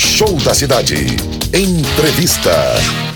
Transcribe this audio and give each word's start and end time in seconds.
Show 0.00 0.34
da 0.40 0.54
Cidade. 0.54 1.04
Entrevista. 1.52 3.09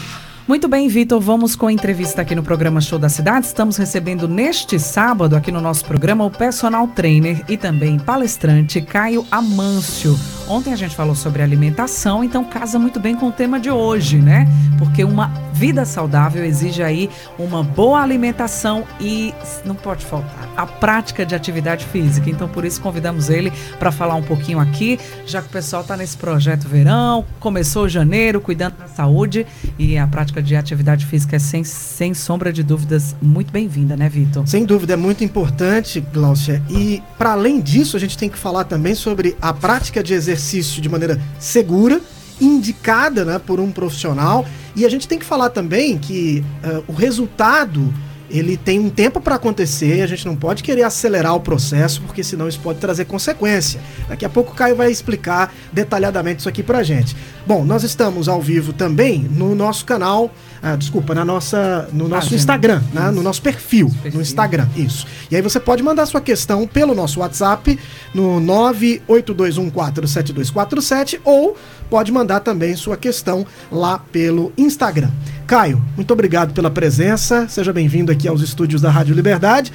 Muito 0.47 0.69
bem, 0.69 0.89
Vitor. 0.89 1.19
Vamos 1.23 1.57
com 1.57 1.69
a 1.69 1.73
entrevista 1.73 2.21
aqui 2.21 2.35
no 2.35 2.43
programa 2.43 2.79
Show 2.79 2.99
da 2.99 3.09
Cidade. 3.09 3.47
Estamos 3.47 3.79
recebendo 3.79 4.29
neste 4.29 4.79
sábado, 4.79 5.35
aqui 5.35 5.51
no 5.51 5.59
nosso 5.59 5.87
programa, 5.87 6.23
o 6.23 6.31
personal 6.31 6.87
trainer 6.89 7.43
e 7.49 7.57
também 7.57 7.99
palestrante 7.99 8.83
Caio 8.83 9.27
Amâncio. 9.31 10.15
Ontem 10.47 10.75
a 10.75 10.77
gente 10.77 10.95
falou 10.95 11.15
sobre 11.15 11.43
alimentação, 11.43 12.23
então 12.23 12.45
casa 12.45 12.79
muito 12.79 13.01
bem 13.01 13.17
com 13.17 13.29
o 13.29 13.33
tema 13.33 13.59
de 13.59 13.71
hoje, 13.71 14.19
né? 14.19 14.47
Porque 14.79 15.03
uma 15.03 15.29
vida 15.55 15.87
saudável 15.87 16.45
exige 16.45 16.83
aí 16.83 17.09
uma 17.39 17.63
boa 17.63 18.03
alimentação 18.03 18.85
e 19.01 19.33
não 19.65 19.75
pode 19.75 20.05
faltar 20.05 20.49
a 20.57 20.67
prática 20.67 21.25
de 21.25 21.35
atividade 21.35 21.87
física. 21.87 22.29
Então 22.29 22.47
por 22.47 22.65
isso 22.67 22.81
convidamos 22.83 23.31
ele 23.31 23.51
para 23.79 23.91
falar 23.91 24.17
um 24.17 24.23
pouquinho 24.23 24.59
aqui, 24.59 25.01
já 25.25 25.41
que 25.41 25.49
o 25.49 25.51
pessoal 25.51 25.81
está 25.81 25.97
nesse 25.97 26.19
projeto 26.19 26.69
verão, 26.69 27.25
começou 27.41 27.89
janeiro, 27.89 28.41
cuidando 28.41 28.75
da 28.77 28.89
saúde 28.89 29.47
e 29.79 29.97
a 29.97 30.07
prática 30.07 30.34
de 30.43 30.57
atividade 30.57 31.07
física 31.07 31.37
é 31.37 31.39
sem, 31.39 31.65
sem 31.65 32.15
sombra 32.15 32.53
de 32.53 32.63
dúvidas 32.63 33.15
muito 33.21 33.53
bem-vinda, 33.53 33.97
né, 33.97 34.09
Vitor? 34.09 34.47
Sem 34.47 34.65
dúvida, 34.65 34.95
é 34.95 34.97
muito 34.97 35.25
importante, 35.25 36.01
Glaucia. 36.13 36.63
E 36.71 37.03
para 37.19 37.33
além 37.33 37.61
disso, 37.61 37.97
a 37.97 38.01
gente 38.01 38.17
tem 38.17 38.29
que 38.29 38.39
falar 38.39 38.65
também 38.65 38.95
sobre 38.95 39.37
a 39.41 39.53
prática 39.53 40.03
de 40.03 40.15
exercício 40.15 40.81
de 40.81 40.89
maneira 40.89 41.21
segura, 41.39 42.01
indicada 42.41 43.25
né, 43.25 43.39
por 43.39 43.61
um 43.61 43.71
profissional. 43.71 44.47
E 44.75 44.85
a 44.85 44.89
gente 44.89 45.07
tem 45.07 45.19
que 45.19 45.25
falar 45.25 45.51
também 45.51 45.99
que 45.99 46.45
uh, 46.65 46.85
o 46.89 46.93
resultado 46.93 47.93
ele 48.31 48.57
tem 48.57 48.81
um 48.81 48.91
tempo 48.91 49.21
para 49.21 49.37
acontecer, 49.37 50.03
a 50.03 50.07
gente 50.07 50.27
não 50.27 50.35
pode 50.35 50.63
querer 50.63 50.83
acelerar 50.83 51.35
o 51.35 51.41
processo, 51.41 52.03
porque 52.03 52.25
senão 52.25 52.49
isso 52.49 52.59
pode 52.61 52.79
trazer 52.79 53.05
consequência. 53.05 53.81
Daqui 54.09 54.25
a 54.25 54.29
pouco 54.29 54.53
o 54.53 54.55
Caio 54.55 54.75
vai 54.75 54.91
explicar 54.91 55.55
detalhadamente 55.73 56.41
isso 56.41 56.49
aqui 56.49 56.63
pra 56.63 56.83
gente. 56.83 57.15
Bom, 57.47 57.63
nós 57.63 57.83
estamos 57.83 58.27
ao 58.27 58.41
vivo 58.41 58.73
também 58.73 59.23
no 59.23 59.55
nosso 59.55 59.85
canal, 59.85 60.33
ah, 60.63 60.77
desculpa, 60.77 61.15
na 61.15 61.27
nossa, 61.27 61.87
no 61.93 62.09
nosso. 62.09 62.35
Instagram, 62.35 62.83
né, 62.91 63.11
no 63.11 63.23
nosso 63.23 63.43
perfil, 63.43 63.91
Perfil. 64.03 64.13
no 64.15 64.23
Instagram, 64.23 64.67
isso. 64.75 65.07
E 65.31 65.37
aí 65.37 65.43
você 65.43 65.61
pode 65.61 65.83
mandar 65.83 66.07
sua 66.07 66.23
questão 66.23 66.67
pelo 66.67 66.95
nosso 66.95 67.21
WhatsApp 67.21 67.79
no 68.15 68.41
982147247 68.41 71.21
ou 71.23 71.55
pode 71.91 72.11
mandar 72.11 72.41
também 72.41 72.75
sua 72.77 72.97
questão 72.97 73.47
lá 73.71 73.99
pelo 73.99 74.51
Instagram. 74.57 75.11
Caio, 75.47 75.85
muito 75.97 76.15
obrigado 76.15 76.55
pela 76.55 76.71
presença, 76.71 77.47
seja 77.47 77.75
bem-vindo 77.75 78.11
aqui 78.11 78.27
aos 78.27 78.41
estúdios 78.41 78.81
da 78.81 78.91
Rádio 78.91 79.15
Liberdade. 79.15 79.71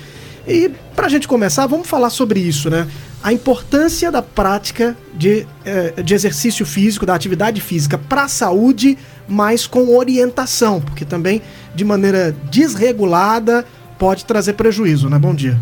E 0.48 0.72
para 0.96 1.06
a 1.06 1.10
gente 1.10 1.28
começar, 1.28 1.68
vamos 1.68 1.88
falar 1.88 2.10
sobre 2.10 2.40
isso, 2.40 2.68
né? 2.72 2.88
A 3.22 3.34
importância 3.34 4.12
da 4.12 4.22
prática 4.22 4.96
de, 5.14 5.46
eh, 5.66 6.02
de 6.02 6.14
exercício 6.14 6.66
físico, 6.66 7.06
da 7.06 7.14
atividade 7.14 7.60
física 7.60 7.98
para 7.98 8.24
a 8.24 8.28
saúde, 8.30 8.98
mas 9.28 9.68
com 9.68 9.96
orientação, 9.96 10.80
porque 10.80 11.04
também 11.04 11.42
de 11.76 11.84
maneira 11.84 12.34
desregulada 12.50 13.66
pode 13.98 14.24
trazer 14.24 14.54
prejuízo, 14.54 15.10
né? 15.10 15.20
Bom 15.20 15.36
dia. 15.36 15.60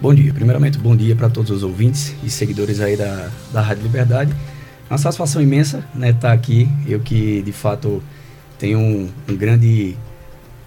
Bom 0.00 0.14
dia. 0.14 0.32
Primeiramente, 0.32 0.78
bom 0.78 0.94
dia 0.94 1.16
para 1.16 1.28
todos 1.28 1.50
os 1.50 1.62
ouvintes 1.62 2.14
e 2.22 2.30
seguidores 2.30 2.80
aí 2.80 2.96
da, 2.96 3.30
da 3.52 3.60
Rádio 3.60 3.82
Liberdade. 3.82 4.32
É 4.88 4.92
uma 4.92 4.98
satisfação 4.98 5.42
imensa 5.42 5.84
né, 5.94 6.10
estar 6.10 6.32
aqui. 6.32 6.68
Eu 6.86 7.00
que, 7.00 7.42
de 7.42 7.52
fato, 7.52 8.02
tenho 8.58 8.78
um, 8.78 9.08
um 9.28 9.36
grande, 9.36 9.96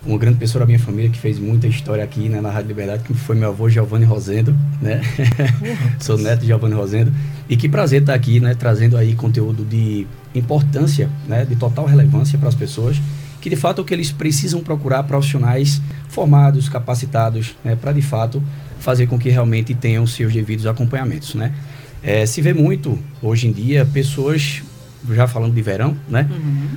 uma 0.06 0.18
grande 0.18 0.38
pessoa 0.38 0.62
da 0.62 0.66
minha 0.66 0.80
família 0.80 1.10
que 1.10 1.20
fez 1.20 1.38
muita 1.38 1.68
história 1.68 2.04
aqui 2.04 2.28
né, 2.28 2.42
na 2.42 2.50
Rádio 2.50 2.70
Liberdade, 2.70 3.04
que 3.04 3.14
foi 3.14 3.36
meu 3.36 3.50
avô 3.50 3.70
Giovanni 3.70 4.04
Rosendo, 4.04 4.56
né? 4.82 5.02
Sou 6.00 6.18
neto 6.18 6.42
de 6.42 6.48
Giovanni 6.48 6.74
Rosendo. 6.74 7.14
E 7.48 7.56
que 7.56 7.70
prazer 7.70 8.02
estar 8.02 8.14
aqui, 8.14 8.40
né, 8.40 8.56
trazendo 8.56 8.98
aí 8.98 9.14
conteúdo 9.14 9.64
de 9.64 10.08
importância, 10.34 11.10
né, 11.28 11.46
de 11.46 11.56
total 11.56 11.86
relevância 11.86 12.38
para 12.40 12.50
as 12.50 12.56
pessoas, 12.56 13.00
que 13.40 13.50
de 13.50 13.56
fato 13.56 13.82
o 13.82 13.86
que 13.86 13.94
eles 13.94 14.12
precisam 14.12 14.62
procurar 14.62 15.04
profissionais 15.04 15.82
formados, 16.10 16.68
capacitados, 16.68 17.56
né, 17.64 17.76
para 17.76 17.92
de 17.92 18.02
fato 18.02 18.42
fazer 18.80 19.06
com 19.06 19.20
que 19.20 19.30
realmente 19.30 19.76
tenham 19.76 20.08
seus 20.08 20.34
devidos 20.34 20.66
acompanhamentos, 20.66 21.36
né? 21.36 21.54
É, 22.04 22.26
se 22.26 22.42
vê 22.42 22.52
muito 22.52 22.98
hoje 23.22 23.48
em 23.48 23.52
dia 23.52 23.86
pessoas 23.86 24.64
já 25.10 25.28
falando 25.28 25.54
de 25.54 25.62
verão, 25.62 25.98
né? 26.08 26.28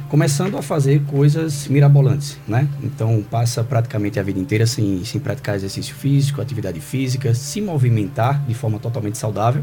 Começando 0.08 0.56
a 0.56 0.62
fazer 0.62 1.02
coisas 1.02 1.68
mirabolantes, 1.68 2.38
né? 2.48 2.68
Então 2.82 3.24
passa 3.30 3.62
praticamente 3.62 4.18
a 4.18 4.22
vida 4.22 4.38
inteira 4.38 4.66
sem, 4.66 5.04
sem 5.04 5.20
praticar 5.20 5.56
exercício 5.56 5.94
físico, 5.94 6.40
atividade 6.40 6.80
física, 6.80 7.34
se 7.34 7.60
movimentar 7.60 8.42
de 8.46 8.54
forma 8.54 8.78
totalmente 8.78 9.18
saudável 9.18 9.62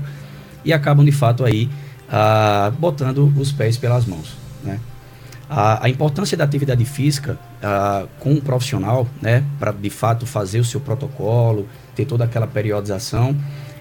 e 0.64 0.72
acabam 0.72 1.04
de 1.04 1.12
fato 1.12 1.44
aí 1.44 1.70
ah, 2.10 2.72
botando 2.78 3.34
os 3.38 3.52
pés 3.52 3.78
pelas 3.78 4.06
mãos, 4.06 4.36
né? 4.64 4.80
A, 5.50 5.86
a 5.86 5.90
importância 5.90 6.38
da 6.38 6.46
atividade 6.46 6.86
física 6.86 7.38
ah, 7.62 8.06
com 8.20 8.32
um 8.32 8.40
profissional, 8.40 9.08
né, 9.22 9.44
para 9.60 9.72
de 9.74 9.90
fato 9.90 10.26
fazer 10.26 10.60
o 10.60 10.64
seu 10.64 10.80
protocolo, 10.80 11.68
ter 11.94 12.06
toda 12.06 12.24
aquela 12.24 12.48
periodização, 12.48 13.36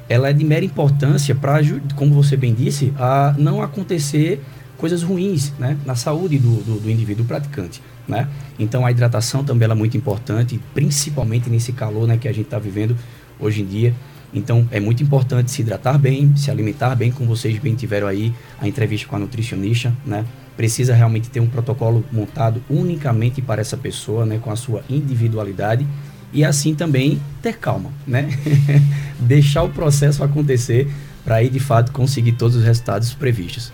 ela 0.09 0.29
é 0.29 0.33
de 0.33 0.45
mera 0.45 0.65
importância 0.65 1.33
para, 1.33 1.61
como 1.95 2.12
você 2.12 2.37
bem 2.37 2.53
disse, 2.53 2.93
a 2.99 3.33
não 3.39 3.62
acontecer 3.62 4.43
coisas 4.81 5.03
ruins 5.03 5.53
né, 5.59 5.77
na 5.85 5.95
saúde 5.95 6.39
do, 6.39 6.57
do, 6.63 6.81
do 6.81 6.91
indivíduo 6.91 7.27
praticante. 7.27 7.83
Né? 8.09 8.27
Então 8.59 8.87
a 8.87 8.91
hidratação 8.91 9.45
também 9.45 9.71
é 9.71 9.75
muito 9.75 9.97
importante, 9.97 10.59
principalmente 10.73 11.51
nesse 11.51 11.73
calor 11.73 12.09
né, 12.09 12.17
que 12.17 12.27
a 12.27 12.33
gente 12.33 12.47
está 12.47 12.59
vivendo 12.59 12.97
hoje 13.39 13.61
em 13.61 13.67
dia. 13.67 13.95
Então 14.33 14.67
é 14.71 14.81
muito 14.81 15.03
importante 15.03 15.51
se 15.51 15.61
hidratar 15.61 15.99
bem, 15.99 16.35
se 16.35 16.51
alimentar 16.51 16.95
bem, 16.95 17.13
como 17.13 17.29
vocês 17.29 17.59
bem 17.59 17.75
tiveram 17.75 18.07
aí 18.07 18.33
a 18.59 18.67
entrevista 18.67 19.07
com 19.07 19.17
a 19.17 19.19
nutricionista, 19.19 19.93
né? 20.07 20.25
Precisa 20.57 20.95
realmente 20.95 21.29
ter 21.29 21.41
um 21.41 21.47
protocolo 21.47 22.05
montado 22.12 22.62
unicamente 22.69 23.43
para 23.43 23.61
essa 23.61 23.77
pessoa, 23.77 24.25
né, 24.27 24.39
com 24.41 24.51
a 24.51 24.57
sua 24.57 24.85
individualidade 24.89 25.87
e 26.33 26.45
assim 26.45 26.75
também 26.75 27.21
ter 27.43 27.57
calma, 27.57 27.91
né? 28.07 28.29
Deixar 29.19 29.62
o 29.65 29.69
processo 29.69 30.23
acontecer 30.23 30.89
para 31.25 31.37
aí 31.37 31.51
de 31.51 31.61
fato 31.61 31.93
conseguir 31.93 32.33
todos 32.33 32.57
os 32.57 32.65
resultados 32.65 33.12
previstos. 33.12 33.73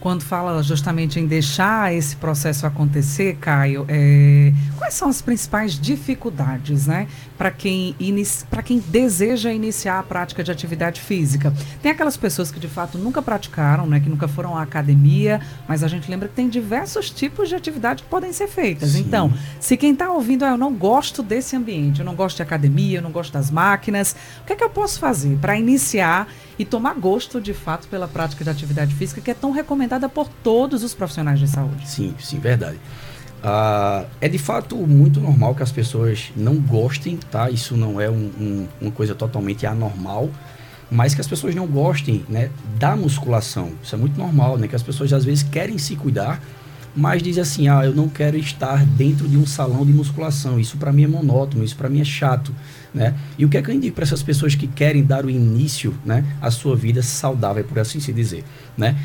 Quando 0.00 0.22
fala 0.22 0.62
justamente 0.62 1.18
em 1.18 1.26
deixar 1.26 1.92
esse 1.92 2.14
processo 2.14 2.64
acontecer, 2.66 3.36
Caio, 3.40 3.84
é, 3.88 4.52
quais 4.76 4.94
são 4.94 5.08
as 5.08 5.20
principais 5.20 5.78
dificuldades, 5.78 6.86
né, 6.86 7.08
para 7.36 7.50
quem, 7.50 7.96
inici- 7.98 8.44
pra 8.46 8.62
quem 8.62 8.78
deseja 8.78 9.52
iniciar 9.52 9.98
a 9.98 10.02
prática 10.04 10.44
de 10.44 10.52
atividade 10.52 11.00
física? 11.00 11.52
Tem 11.82 11.90
aquelas 11.90 12.16
pessoas 12.16 12.52
que 12.52 12.60
de 12.60 12.68
fato 12.68 12.96
nunca 12.96 13.20
praticaram, 13.20 13.86
né, 13.86 13.98
que 13.98 14.08
nunca 14.08 14.28
foram 14.28 14.56
à 14.56 14.62
academia, 14.62 15.40
mas 15.66 15.82
a 15.82 15.88
gente 15.88 16.08
lembra 16.08 16.28
que 16.28 16.34
tem 16.34 16.48
diversos 16.48 17.10
tipos 17.10 17.48
de 17.48 17.56
atividade 17.56 18.04
que 18.04 18.08
podem 18.08 18.32
ser 18.32 18.46
feitas. 18.46 18.90
Sim. 18.90 19.00
Então, 19.00 19.32
se 19.58 19.76
quem 19.76 19.92
está 19.92 20.12
ouvindo, 20.12 20.44
ah, 20.44 20.50
eu 20.50 20.58
não 20.58 20.72
gosto 20.72 21.24
desse 21.24 21.56
ambiente, 21.56 21.98
eu 21.98 22.06
não 22.06 22.14
gosto 22.14 22.36
de 22.36 22.42
academia, 22.42 22.98
eu 22.98 23.02
não 23.02 23.10
gosto 23.10 23.32
das 23.32 23.50
máquinas, 23.50 24.14
o 24.42 24.44
que 24.46 24.52
é 24.52 24.56
que 24.56 24.62
eu 24.62 24.70
posso 24.70 25.00
fazer 25.00 25.36
para 25.38 25.58
iniciar 25.58 26.28
e 26.56 26.64
tomar 26.64 26.94
gosto 26.94 27.40
de 27.40 27.54
fato 27.54 27.88
pela 27.88 28.06
prática 28.08 28.42
de 28.44 28.50
atividade 28.50 28.94
física 28.94 29.20
que 29.20 29.30
é 29.30 29.34
tão 29.34 29.50
recomendada 29.50 29.87
por 30.08 30.28
todos 30.42 30.82
os 30.82 30.94
profissionais 30.94 31.38
de 31.38 31.48
saúde? 31.48 31.88
Sim, 31.88 32.14
sim, 32.18 32.38
verdade. 32.38 32.78
Ah, 33.42 34.04
é 34.20 34.28
de 34.28 34.38
fato 34.38 34.76
muito 34.76 35.20
normal 35.20 35.54
que 35.54 35.62
as 35.62 35.70
pessoas 35.70 36.32
não 36.36 36.56
gostem, 36.56 37.16
tá? 37.30 37.48
Isso 37.50 37.76
não 37.76 38.00
é 38.00 38.10
um- 38.10 38.30
um- 38.40 38.66
uma 38.80 38.90
coisa 38.90 39.14
totalmente 39.14 39.64
anormal, 39.66 40.28
mas 40.90 41.14
que 41.14 41.20
as 41.20 41.26
pessoas 41.26 41.54
não 41.54 41.66
gostem, 41.66 42.24
né, 42.28 42.50
da 42.78 42.96
musculação. 42.96 43.70
Isso 43.82 43.94
é 43.94 43.98
muito 43.98 44.18
normal, 44.18 44.58
né? 44.58 44.66
Que 44.66 44.74
as 44.74 44.82
pessoas 44.82 45.12
às 45.12 45.24
vezes 45.24 45.44
querem 45.44 45.78
se 45.78 45.94
cuidar, 45.94 46.42
mas 46.96 47.22
dizem 47.22 47.42
assim: 47.42 47.68
"Ah, 47.68 47.84
eu 47.84 47.94
não 47.94 48.08
quero 48.08 48.36
estar 48.36 48.84
dentro 48.84 49.28
de 49.28 49.36
um 49.36 49.46
salão 49.46 49.86
de 49.86 49.92
musculação. 49.92 50.58
Isso 50.58 50.76
para 50.76 50.90
mim 50.92 51.04
é 51.04 51.06
monótono, 51.06 51.62
isso 51.62 51.76
para 51.76 51.88
mim 51.88 52.00
é 52.00 52.04
chato", 52.04 52.52
né? 52.92 53.14
E 53.38 53.44
o 53.44 53.48
que 53.48 53.56
é 53.56 53.62
que 53.62 53.70
eu 53.70 53.74
indico 53.74 53.94
para 53.94 54.04
essas 54.04 54.22
pessoas 54.22 54.56
que 54.56 54.66
querem 54.66 55.04
dar 55.04 55.24
o 55.24 55.30
início, 55.30 55.94
né, 56.04 56.24
à 56.42 56.50
sua 56.50 56.74
vida 56.74 57.02
saudável, 57.04 57.62
por 57.62 57.78
assim 57.78 58.00
se 58.00 58.12
dizer, 58.12 58.42
né? 58.76 58.96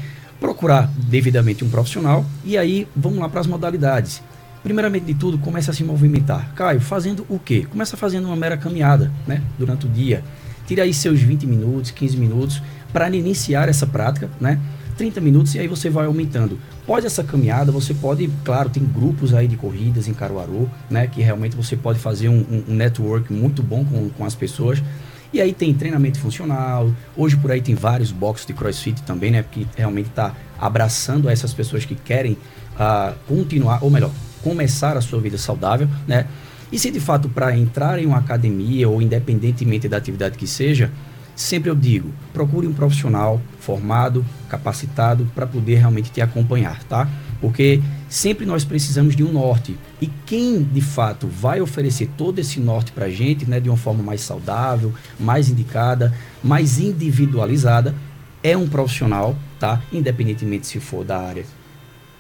Procurar 0.44 0.92
devidamente 0.98 1.64
um 1.64 1.70
profissional 1.70 2.26
e 2.44 2.58
aí 2.58 2.86
vamos 2.94 3.20
lá 3.20 3.30
para 3.30 3.40
as 3.40 3.48
modalidades. 3.48 4.22
Primeiramente 4.62 5.06
de 5.06 5.14
tudo, 5.14 5.38
começa 5.38 5.72
a 5.72 5.74
se 5.74 5.86
movimentar. 5.86 6.54
Caio, 6.54 6.82
fazendo 6.82 7.26
o 7.30 7.40
quê? 7.40 7.66
Começa 7.70 7.96
fazendo 7.96 8.26
uma 8.26 8.36
mera 8.36 8.58
caminhada, 8.58 9.10
né? 9.26 9.42
Durante 9.58 9.86
o 9.86 9.90
dia. 9.90 10.22
Tira 10.68 10.84
aí 10.84 10.94
seus 10.94 11.22
20 11.22 11.48
minutos, 11.48 11.92
15 11.92 12.18
minutos 12.18 12.62
para 12.92 13.10
iniciar 13.10 13.70
essa 13.70 13.88
prática, 13.88 14.30
né? 14.40 14.60
30 14.98 15.22
minutos 15.22 15.56
e 15.56 15.60
aí 15.60 15.68
você 15.68 15.90
vai 15.90 16.08
aumentando. 16.08 16.60
Pode 16.86 17.06
essa 17.06 17.24
caminhada, 17.24 17.72
você 17.72 17.94
pode, 17.94 18.30
claro, 18.44 18.70
tem 18.70 18.84
grupos 18.84 19.34
aí 19.34 19.48
de 19.48 19.56
corridas 19.56 20.10
em 20.10 20.14
Caruaru, 20.14 20.70
né? 20.90 21.08
Que 21.08 21.22
realmente 21.22 21.56
você 21.56 21.78
pode 21.78 22.00
fazer 22.00 22.28
um, 22.28 22.40
um, 22.40 22.64
um 22.68 22.76
network 22.76 23.32
muito 23.32 23.64
bom 23.64 23.86
com, 23.86 24.10
com 24.10 24.26
as 24.26 24.36
pessoas. 24.36 24.84
E 25.34 25.42
aí 25.42 25.52
tem 25.52 25.74
treinamento 25.74 26.20
funcional. 26.20 26.92
Hoje 27.18 27.36
por 27.36 27.52
aí 27.52 27.60
tem 27.60 27.74
vários 27.74 28.12
boxes 28.12 28.46
de 28.46 28.54
crossfit 28.54 29.02
também, 29.02 29.32
né? 29.32 29.44
Que 29.52 29.68
realmente 29.76 30.10
está 30.10 30.36
abraçando 30.60 31.28
essas 31.28 31.52
pessoas 31.52 31.84
que 31.84 31.96
querem 31.96 32.34
uh, 32.34 33.16
continuar, 33.28 33.84
ou 33.84 33.90
melhor, 33.90 34.12
começar 34.44 34.96
a 34.96 35.02
sua 35.02 35.20
vida 35.20 35.38
saudável, 35.38 35.88
né? 36.08 36.28
E 36.72 36.78
se 36.78 36.92
de 36.92 37.00
fato 37.00 37.30
para 37.30 37.58
entrar 37.58 38.00
em 38.00 38.06
uma 38.06 38.18
academia 38.18 38.88
ou 38.88 39.02
independentemente 39.02 39.88
da 39.88 39.98
atividade 39.98 40.38
que 40.38 40.46
seja, 40.46 40.92
sempre 41.36 41.70
eu 41.70 41.76
digo, 41.76 42.12
procure 42.32 42.68
um 42.68 42.74
profissional 42.74 43.42
formado, 43.60 44.24
capacitado 44.48 45.28
para 45.34 45.48
poder 45.48 45.76
realmente 45.78 46.12
te 46.12 46.22
acompanhar, 46.22 46.84
tá? 46.84 47.08
Porque 47.42 47.82
sempre 48.14 48.46
nós 48.46 48.64
precisamos 48.64 49.16
de 49.16 49.24
um 49.24 49.32
norte. 49.32 49.76
E 50.00 50.08
quem 50.24 50.62
de 50.62 50.82
fato 50.82 51.28
vai 51.28 51.60
oferecer 51.60 52.08
todo 52.16 52.38
esse 52.38 52.60
norte 52.60 52.92
para 52.92 53.06
a 53.06 53.10
gente, 53.10 53.50
né, 53.50 53.60
de 53.60 53.70
uma 53.70 53.78
forma 53.78 54.04
mais 54.04 54.22
saudável, 54.22 54.94
mais 55.20 55.50
indicada, 55.50 56.14
mais 56.44 56.78
individualizada, 56.78 57.96
é 58.44 58.56
um 58.56 58.68
profissional, 58.68 59.36
tá? 59.60 59.82
Independentemente 59.92 60.68
se 60.68 60.80
for 60.80 61.04
da 61.04 61.20
área 61.20 61.44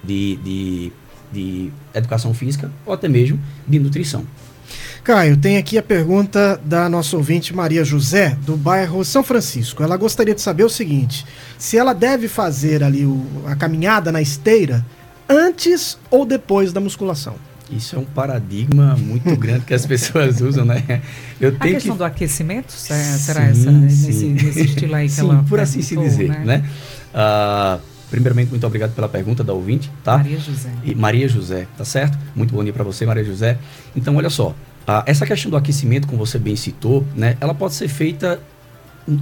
de, 0.03 0.35
de, 0.37 0.91
de 1.31 1.71
educação 1.93 2.33
física 2.33 2.71
ou 2.87 2.93
até 2.93 3.07
mesmo 3.07 3.39
de 3.67 3.77
nutrição. 3.77 4.25
Caio, 5.03 5.37
tem 5.37 5.57
aqui 5.57 5.77
a 5.77 5.83
pergunta 5.83 6.59
da 6.65 6.89
nossa 6.89 7.15
ouvinte 7.15 7.53
Maria 7.53 7.83
José, 7.83 8.35
do 8.43 8.57
bairro 8.57 9.05
São 9.05 9.23
Francisco. 9.23 9.83
Ela 9.83 9.97
gostaria 9.97 10.33
de 10.33 10.41
saber 10.41 10.63
o 10.63 10.69
seguinte: 10.69 11.23
se 11.59 11.77
ela 11.77 11.93
deve 11.93 12.27
fazer 12.27 12.83
ali 12.83 13.05
o, 13.05 13.23
a 13.45 13.55
caminhada 13.55 14.11
na 14.11 14.21
esteira 14.21 14.83
antes 15.33 15.97
ou 16.09 16.25
depois 16.25 16.71
da 16.71 16.79
musculação? 16.79 17.35
Isso 17.71 17.95
é 17.95 17.99
um 17.99 18.05
paradigma 18.05 18.95
muito 18.95 19.33
grande 19.37 19.65
que 19.65 19.73
as 19.73 19.85
pessoas 19.85 20.41
usam, 20.41 20.65
né? 20.65 21.01
Eu 21.39 21.49
a 21.49 21.67
questão 21.67 21.93
que... 21.93 21.97
do 21.97 22.03
aquecimento, 22.03 22.71
será 22.71 22.99
sim, 23.53 23.61
essa, 23.61 23.71
nesse, 23.71 24.25
nesse, 24.25 24.61
estilo 24.61 24.95
aí 24.95 25.07
que 25.07 25.13
sim, 25.13 25.21
ela 25.21 25.43
por 25.47 25.59
assim 25.59 25.81
se 25.81 25.95
dizer, 25.95 26.29
né? 26.29 26.43
né? 26.45 26.69
Uh, 27.13 27.81
primeiramente, 28.11 28.49
muito 28.49 28.65
obrigado 28.67 28.93
pela 28.93 29.09
pergunta 29.09 29.43
da 29.43 29.53
ouvinte, 29.53 29.89
tá? 30.03 30.17
Maria 30.17 30.39
José. 30.39 30.69
E 30.83 30.95
Maria 30.95 31.27
José, 31.27 31.67
tá 31.77 31.85
certo? 31.85 32.17
Muito 32.35 32.53
bom 32.53 32.63
dia 32.63 32.73
para 32.73 32.83
você, 32.83 33.05
Maria 33.05 33.23
José. 33.23 33.57
Então, 33.95 34.15
olha 34.15 34.29
só, 34.29 34.55
ah, 34.85 35.03
essa 35.07 35.25
questão 35.25 35.49
do 35.49 35.57
aquecimento, 35.57 36.07
como 36.07 36.23
você 36.23 36.37
bem 36.37 36.55
citou, 36.55 37.05
né, 37.15 37.37
ela 37.39 37.55
pode 37.55 37.73
ser 37.73 37.87
feita 37.87 38.39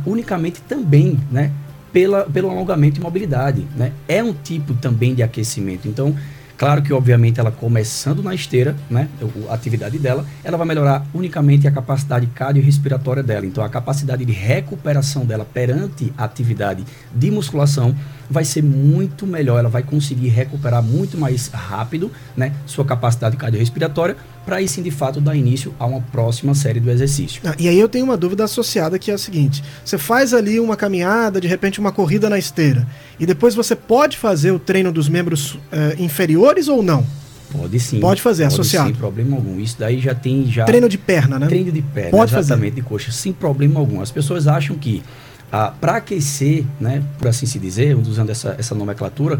unicamente 0.06 0.62
também, 0.62 1.20
né, 1.32 1.52
pela, 1.92 2.24
pelo 2.24 2.50
alongamento 2.50 3.00
e 3.00 3.04
mobilidade, 3.04 3.68
né? 3.76 3.92
É 4.08 4.24
um 4.24 4.34
tipo 4.34 4.74
também 4.76 5.14
de 5.14 5.24
aquecimento. 5.24 5.88
Então, 5.88 6.16
Claro 6.62 6.84
que, 6.84 6.94
obviamente, 6.94 7.40
ela 7.40 7.50
começando 7.50 8.22
na 8.22 8.36
esteira, 8.36 8.76
né, 8.88 9.10
a 9.50 9.54
atividade 9.56 9.98
dela, 9.98 10.24
ela 10.44 10.58
vai 10.58 10.68
melhorar 10.68 11.04
unicamente 11.12 11.68
a 11.68 11.72
capacidade 11.72 12.28
cardiorrespiratória 12.28 13.24
dela. 13.24 13.48
Então, 13.48 13.64
a 13.64 13.68
capacidade 13.68 14.24
de 14.24 14.32
recuperação 14.32 15.26
dela 15.26 15.44
perante 15.44 16.14
a 16.16 16.24
atividade 16.24 16.86
de 17.16 17.32
musculação 17.32 17.96
vai 18.32 18.46
ser 18.46 18.64
muito 18.64 19.28
melhor. 19.28 19.60
Ela 19.60 19.70
vai 19.70 19.84
conseguir 19.84 20.30
recuperar 20.30 20.82
muito 20.82 21.18
mais 21.18 21.48
rápido, 21.48 22.12
né, 22.36 22.54
sua 22.66 22.86
capacidade 22.86 23.36
cardiorrespiratória, 23.36 24.16
para 24.46 24.56
aí 24.56 24.68
sim, 24.68 24.82
de 24.82 24.90
fato, 24.90 25.20
dar 25.20 25.36
início 25.36 25.74
a 25.78 25.86
uma 25.86 26.02
próxima 26.02 26.56
série 26.56 26.80
do 26.80 26.90
exercício. 26.90 27.42
Ah, 27.46 27.56
e 27.60 27.68
aí 27.68 27.80
eu 27.80 27.90
tenho 27.90 28.06
uma 28.06 28.18
dúvida 28.18 28.44
associada 28.44 28.98
que 28.98 29.12
é 29.12 29.14
a 29.14 29.18
seguinte: 29.18 29.64
você 29.84 29.98
faz 29.98 30.34
ali 30.34 30.60
uma 30.60 30.76
caminhada, 30.76 31.40
de 31.40 31.48
repente 31.48 31.80
uma 31.80 31.92
corrida 31.92 32.30
na 32.30 32.40
esteira, 32.40 32.88
e 33.20 33.26
depois 33.26 33.54
você 33.54 33.76
pode 33.76 34.18
fazer 34.18 34.52
o 34.52 34.60
treino 34.60 34.92
dos 34.92 35.10
membros 35.10 35.60
eh, 35.72 35.96
inferiores 36.00 36.68
ou 36.68 36.82
não? 36.82 37.06
Pode 37.52 37.80
sim. 37.80 38.00
Pode 38.00 38.22
fazer, 38.22 38.44
pode 38.44 38.54
associado. 38.54 38.88
Sem 38.88 38.96
problema 38.96 39.36
algum. 39.36 39.60
Isso 39.60 39.76
daí 39.78 40.00
já 40.00 40.16
tem 40.16 40.50
já. 40.50 40.64
Treino 40.66 40.88
de 40.88 40.98
perna, 40.98 41.38
né? 41.38 41.48
Treino 41.48 41.72
de 41.72 41.82
perna, 41.82 42.12
pode 42.12 42.34
exatamente, 42.34 42.72
fazer. 42.72 42.82
de 42.82 42.88
coxa, 42.88 43.12
sem 43.12 43.34
problema 43.34 43.80
algum. 43.80 44.02
As 44.02 44.10
pessoas 44.10 44.48
acham 44.48 44.78
que 44.78 45.04
ah, 45.52 45.74
para 45.80 45.98
aquecer, 45.98 46.66
né, 46.80 47.04
por 47.18 47.28
assim 47.28 47.46
se 47.46 47.60
dizer, 47.60 47.96
usando 47.96 48.30
essa, 48.30 48.56
essa 48.58 48.74
nomenclatura, 48.74 49.40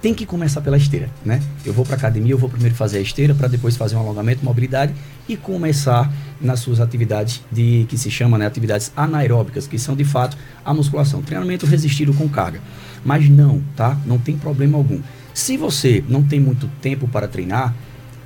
tem 0.00 0.12
que 0.12 0.26
começar 0.26 0.60
pela 0.60 0.76
esteira, 0.76 1.08
né? 1.24 1.40
Eu 1.64 1.72
vou 1.72 1.84
para 1.84 1.94
academia, 1.94 2.32
eu 2.32 2.38
vou 2.38 2.48
primeiro 2.48 2.74
fazer 2.74 2.98
a 2.98 3.00
esteira 3.00 3.36
para 3.36 3.46
depois 3.46 3.76
fazer 3.76 3.94
um 3.94 4.00
alongamento, 4.00 4.44
mobilidade 4.44 4.92
e 5.28 5.36
começar 5.36 6.12
nas 6.40 6.58
suas 6.58 6.80
atividades 6.80 7.40
de 7.52 7.86
que 7.88 7.96
se 7.96 8.10
chama, 8.10 8.36
né, 8.36 8.44
atividades 8.44 8.90
anaeróbicas, 8.96 9.68
que 9.68 9.78
são 9.78 9.94
de 9.94 10.04
fato 10.04 10.36
a 10.64 10.74
musculação, 10.74 11.22
treinamento 11.22 11.66
resistido 11.66 12.12
com 12.12 12.28
carga. 12.28 12.60
Mas 13.04 13.28
não, 13.28 13.62
tá? 13.76 13.96
Não 14.04 14.18
tem 14.18 14.36
problema 14.36 14.76
algum. 14.76 15.00
Se 15.32 15.56
você 15.56 16.02
não 16.08 16.24
tem 16.24 16.40
muito 16.40 16.68
tempo 16.80 17.06
para 17.06 17.28
treinar, 17.28 17.72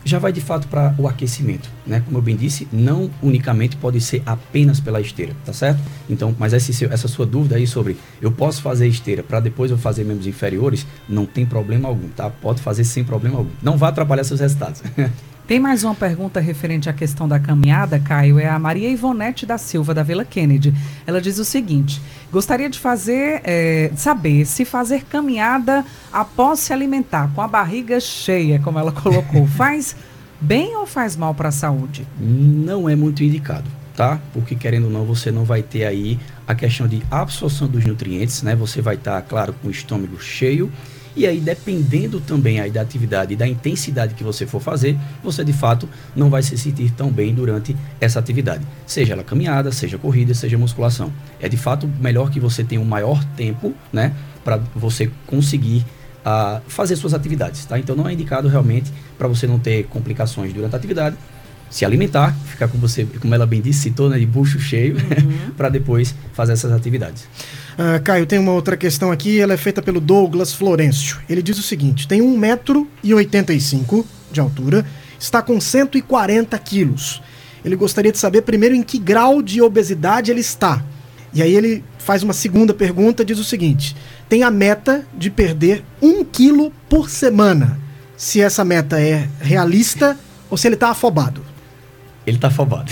já 0.06 0.19
vai 0.20 0.32
de 0.32 0.41
fato 0.41 0.69
para 0.69 0.94
o 0.99 1.08
aquecimento, 1.08 1.69
né? 1.87 2.00
Como 2.05 2.17
eu 2.17 2.23
bem 2.23 2.37
disse, 2.37 2.69
não 2.73 3.11
unicamente 3.20 3.76
pode 3.76 4.00
ser 4.00 4.23
apenas 4.25 4.79
pela 4.79 5.00
esteira, 5.00 5.35
tá 5.44 5.53
certo? 5.53 5.81
Então, 6.08 6.35
mas 6.38 6.55
essa, 6.55 6.85
essa 6.87 7.08
sua 7.08 7.26
dúvida 7.26 7.56
aí 7.56 7.67
sobre 7.67 7.97
eu 8.23 8.31
posso 8.31 8.62
fazer 8.62 8.87
esteira 8.87 9.23
para 9.23 9.41
depois 9.41 9.70
eu 9.70 9.76
fazer 9.76 10.05
membros 10.05 10.26
inferiores, 10.26 10.87
não 11.08 11.26
tem 11.26 11.44
problema 11.44 11.88
algum, 11.88 12.08
tá? 12.08 12.31
Pode 12.31 12.62
fazer 12.62 12.85
sem 12.85 13.03
problema 13.03 13.38
algum. 13.38 13.50
Não 13.61 13.76
vai 13.76 13.91
atrapalhar 13.91 14.23
seus 14.23 14.41
resultados. 14.41 14.82
Tem 15.46 15.60
mais 15.60 15.84
uma 15.84 15.94
pergunta 15.94 16.40
referente 16.40 16.90
à 16.90 16.93
questão 16.93 17.28
da 17.28 17.38
caminhada, 17.38 18.00
Caio. 18.00 18.37
É 18.37 18.48
a 18.48 18.58
Maria 18.58 18.90
Ivonete 18.90 19.46
da 19.46 19.56
Silva, 19.56 19.94
da 19.94 20.02
Vila 20.02 20.25
Kennedy. 20.25 20.75
Ela 21.06 21.20
diz 21.20 21.38
o 21.38 21.44
seguinte: 21.44 22.02
gostaria 22.32 22.69
de 22.69 22.81
fazer, 22.81 23.43
é, 23.44 23.93
saber 23.94 24.44
se 24.44 24.64
fazer 24.64 25.04
caminhada 25.04 25.84
após 26.12 26.58
se 26.58 26.72
alimentar, 26.72 27.31
com 27.32 27.40
a 27.40 27.46
barriga 27.46 28.00
cheia, 28.00 28.58
como 28.58 28.81
ela 28.81 28.90
colocou, 28.90 29.46
faz 29.56 29.94
bem 30.40 30.75
ou 30.76 30.84
faz 30.84 31.14
mal 31.14 31.32
para 31.32 31.50
a 31.50 31.52
saúde? 31.52 32.04
Não 32.19 32.88
é 32.88 32.96
muito 32.96 33.22
indicado, 33.22 33.70
tá? 33.94 34.20
Porque 34.32 34.56
querendo 34.56 34.87
ou 34.87 34.90
não, 34.90 35.04
você 35.04 35.31
não 35.31 35.44
vai 35.44 35.62
ter 35.62 35.84
aí 35.84 36.19
a 36.44 36.56
questão 36.56 36.88
de 36.88 37.00
absorção 37.08 37.69
dos 37.69 37.84
nutrientes, 37.84 38.43
né? 38.43 38.56
Você 38.56 38.82
vai 38.82 38.96
estar, 38.96 39.20
tá, 39.20 39.22
claro, 39.22 39.54
com 39.62 39.69
o 39.69 39.70
estômago 39.70 40.20
cheio 40.20 40.72
e 41.16 41.26
aí, 41.26 41.40
dependendo 41.40 42.20
também 42.20 42.60
aí 42.60 42.70
da 42.70 42.82
atividade 42.82 43.32
e 43.32 43.36
da 43.36 43.48
intensidade 43.48 44.14
que 44.14 44.22
você 44.22 44.46
for 44.46 44.60
fazer, 44.60 44.98
você 45.24 45.42
de 45.42 45.52
fato 45.52 45.88
não 46.14 46.28
vai 46.28 46.42
se 46.42 46.58
sentir 46.58 46.90
tão 46.90 47.10
bem 47.10 47.34
durante 47.34 47.74
essa 47.98 48.18
atividade. 48.18 48.62
Seja 48.86 49.14
ela 49.14 49.24
caminhada, 49.24 49.72
seja 49.72 49.96
corrida, 49.96 50.34
seja 50.34 50.58
musculação. 50.58 51.10
É 51.40 51.48
de 51.48 51.56
fato 51.56 51.88
melhor 52.00 52.30
que 52.30 52.38
você 52.38 52.62
tenha 52.62 52.82
um 52.82 52.84
maior 52.84 53.24
tempo, 53.34 53.74
né? 53.90 54.12
Para 54.44 54.58
você 54.74 55.10
conseguir 55.26 55.86
uh, 56.20 56.60
fazer 56.68 56.96
suas 56.96 57.14
atividades, 57.14 57.64
tá? 57.64 57.78
Então 57.78 57.96
não 57.96 58.06
é 58.06 58.12
indicado 58.12 58.46
realmente 58.46 58.93
para 59.17 59.26
você 59.26 59.46
não 59.46 59.58
ter 59.58 59.86
complicações 59.86 60.52
durante 60.52 60.74
a 60.74 60.76
atividade 60.76 61.17
se 61.69 61.84
alimentar, 61.84 62.34
ficar 62.46 62.69
com 62.69 62.79
você, 62.79 63.05
como 63.20 63.34
ela 63.34 63.46
bem 63.46 63.60
disse, 63.60 63.81
citou, 63.81 64.08
né, 64.08 64.19
de 64.19 64.26
bucho 64.26 64.58
cheio, 64.60 64.96
uhum. 64.96 65.50
para 65.56 65.69
depois 65.69 66.14
fazer 66.32 66.52
essas 66.52 66.72
atividades. 66.72 67.26
Uh, 67.76 68.02
Caio, 68.02 68.24
tem 68.24 68.38
uma 68.38 68.52
outra 68.52 68.74
questão 68.74 69.12
aqui, 69.12 69.38
ela 69.38 69.52
é 69.52 69.56
feita 69.56 69.82
pelo 69.82 70.00
Douglas 70.00 70.54
Florencio. 70.54 71.18
Ele 71.28 71.42
diz 71.42 71.58
o 71.58 71.62
seguinte: 71.62 72.08
tem 72.08 72.22
1,85m 72.22 74.04
de 74.32 74.40
altura, 74.40 74.86
está 75.20 75.42
com 75.42 75.60
140 75.60 76.58
quilos. 76.58 77.22
Ele 77.62 77.76
gostaria 77.76 78.10
de 78.10 78.18
saber 78.18 78.42
primeiro 78.42 78.74
em 78.74 78.82
que 78.82 78.98
grau 78.98 79.42
de 79.42 79.60
obesidade 79.60 80.30
ele 80.30 80.40
está. 80.40 80.82
E 81.34 81.42
aí 81.42 81.54
ele 81.54 81.84
faz 81.98 82.22
uma 82.22 82.32
segunda 82.32 82.72
pergunta, 82.72 83.22
diz 83.22 83.38
o 83.38 83.44
seguinte: 83.44 83.94
tem 84.26 84.42
a 84.42 84.50
meta 84.50 85.06
de 85.12 85.28
perder 85.28 85.84
1 86.00 86.24
quilo 86.24 86.72
por 86.88 87.10
semana. 87.10 87.78
Se 88.16 88.40
essa 88.40 88.64
meta 88.64 88.98
é 88.98 89.28
realista 89.38 90.18
ou 90.48 90.56
se 90.56 90.66
ele 90.66 90.76
está 90.76 90.88
afobado 90.88 91.56
ele 92.26 92.36
está 92.36 92.48
afobado. 92.48 92.90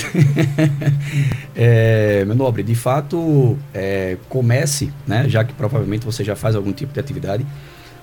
é, 1.56 2.24
meu 2.24 2.36
nobre, 2.36 2.62
de 2.62 2.74
fato, 2.74 3.58
é, 3.72 4.16
comece, 4.28 4.92
né, 5.06 5.28
já 5.28 5.42
que 5.42 5.52
provavelmente 5.52 6.06
você 6.06 6.22
já 6.22 6.36
faz 6.36 6.54
algum 6.54 6.72
tipo 6.72 6.92
de 6.92 7.00
atividade, 7.00 7.44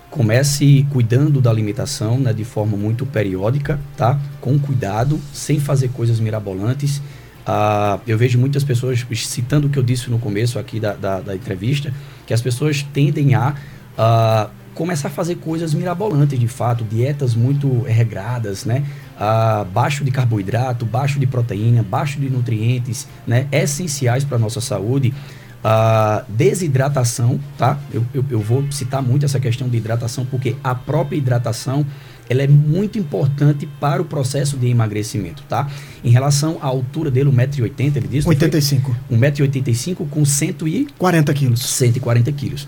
comece 0.10 0.86
cuidando 0.92 1.40
da 1.40 1.50
alimentação 1.50 2.20
né, 2.20 2.34
de 2.34 2.44
forma 2.44 2.76
muito 2.76 3.06
periódica, 3.06 3.80
tá? 3.96 4.20
Com 4.42 4.60
cuidado, 4.60 5.18
sem 5.34 5.58
fazer 5.58 5.88
coisas 5.90 6.20
mirabolantes. 6.20 7.02
Ah, 7.46 7.98
eu 8.06 8.18
vejo 8.18 8.38
muitas 8.38 8.64
pessoas, 8.64 9.06
citando 9.16 9.68
o 9.68 9.70
que 9.70 9.80
eu 9.80 9.84
disse 9.84 10.10
no 10.10 10.20
começo 10.20 10.60
aqui 10.60 10.82
da, 10.82 10.94
da, 10.94 11.22
da 11.22 11.34
entrevista, 11.34 11.94
que 12.28 12.34
as 12.34 12.42
pessoas 12.42 12.84
tendem 12.94 13.34
a, 13.34 13.56
a 13.98 14.50
começar 14.82 15.10
a 15.10 15.12
fazer 15.12 15.36
coisas 15.36 15.76
mirabolantes, 15.76 16.40
de 16.40 16.48
fato, 16.48 16.84
dietas 16.84 17.36
muito 17.36 17.84
regradas, 17.84 18.66
né? 18.66 18.84
ah, 19.16 19.64
baixo 19.72 20.04
de 20.04 20.10
carboidrato, 20.10 20.84
baixo 20.84 21.20
de 21.20 21.28
proteína, 21.28 21.84
baixo 21.84 22.20
de 22.20 22.28
nutrientes, 22.28 23.08
né, 23.28 23.48
essenciais 23.52 24.24
para 24.24 24.38
a 24.38 24.40
nossa 24.40 24.60
saúde. 24.60 25.14
Ah, 25.64 26.26
desidratação, 26.28 27.40
tá? 27.56 27.78
Eu, 27.94 28.04
eu, 28.12 28.26
eu, 28.32 28.40
vou 28.40 28.66
citar 28.72 29.04
muito 29.04 29.24
essa 29.24 29.40
questão 29.40 29.70
de 29.70 29.78
hidratação, 29.78 30.26
porque 30.26 30.56
a 30.64 30.74
própria 30.74 31.16
hidratação 31.18 31.86
ela 32.28 32.42
é 32.42 32.48
muito 32.48 32.98
importante 32.98 33.70
para 33.80 34.02
o 34.02 34.06
processo 34.06 34.58
de 34.58 34.68
emagrecimento, 34.68 35.44
tá? 35.48 35.70
Em 36.04 36.10
relação 36.10 36.58
à 36.60 36.66
altura 36.66 37.12
dele, 37.12 37.30
1,80m, 37.30 37.98
ele 37.98 38.08
disse? 38.08 38.28
85. 38.28 38.96
1,85m 39.12 40.10
com 40.10 40.26
140 40.26 41.32
quilos. 41.36 41.62
140 41.62 42.32
quilos. 42.32 42.68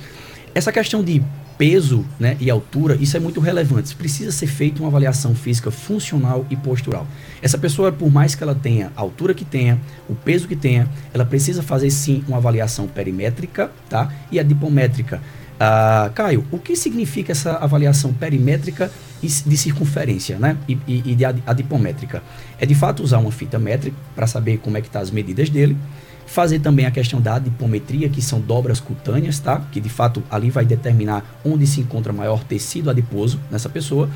Essa 0.54 0.72
questão 0.72 1.04
de 1.04 1.24
peso 1.58 2.06
né, 2.20 2.38
e 2.40 2.50
altura, 2.50 2.98
isso 3.00 3.16
é 3.16 3.20
muito 3.20 3.40
relevante. 3.40 3.96
Precisa 3.96 4.32
ser 4.32 4.48
feita 4.48 4.82
uma 4.82 4.90
avaliação 4.90 5.36
física 5.36 5.72
funcional 5.72 6.46
e 6.50 6.56
postural. 6.56 7.08
Essa 7.42 7.58
pessoa, 7.58 7.92
por 7.92 8.12
mais 8.12 8.36
que 8.36 8.44
ela 8.44 8.56
tenha 8.56 8.92
a 8.96 9.02
altura 9.02 9.34
que 9.34 9.46
tenha, 9.46 9.80
o 10.10 10.16
peso 10.16 10.48
que 10.48 10.56
tenha, 10.56 10.88
ela 11.14 11.26
precisa 11.26 11.62
fazer 11.62 11.90
sim 11.90 12.24
uma 12.28 12.38
avaliação 12.38 12.88
perimétrica 12.88 13.72
tá? 13.90 14.12
e 14.32 14.40
adipométrica. 14.40 15.22
Ah, 15.60 16.12
Caio, 16.14 16.46
o 16.52 16.58
que 16.58 16.76
significa 16.76 17.32
essa 17.32 17.54
avaliação 17.54 18.14
perimétrica 18.14 18.92
de 19.22 19.58
circunferência 19.58 20.38
né? 20.38 20.58
e, 20.68 20.78
e, 20.88 21.12
e 21.12 21.16
de 21.16 21.26
adipométrica? 21.26 22.22
É 22.60 22.66
de 22.66 22.76
fato 22.76 23.04
usar 23.04 23.20
uma 23.20 23.32
fita 23.32 23.58
métrica 23.58 23.96
para 24.16 24.28
saber 24.28 24.58
como 24.58 24.78
é 24.78 24.82
que 24.82 24.88
estão 24.88 25.00
tá 25.00 25.04
as 25.04 25.12
medidas 25.12 25.50
dele 25.50 25.78
Fazer 26.26 26.60
também 26.60 26.86
a 26.86 26.92
questão 26.92 27.22
da 27.22 27.36
adipometria, 27.36 28.10
que 28.10 28.22
são 28.22 28.40
dobras 28.40 28.80
cutâneas, 28.80 29.40
tá? 29.40 29.62
Que 29.72 29.80
de 29.80 29.90
fato 29.90 30.24
ali 30.30 30.50
vai 30.50 30.66
determinar 30.66 31.40
onde 31.46 31.68
se 31.68 31.82
encontra 31.82 32.12
maior 32.12 32.44
tecido 32.44 32.90
adiposo 32.90 33.40
nessa 33.52 33.70
pessoa. 33.70 34.10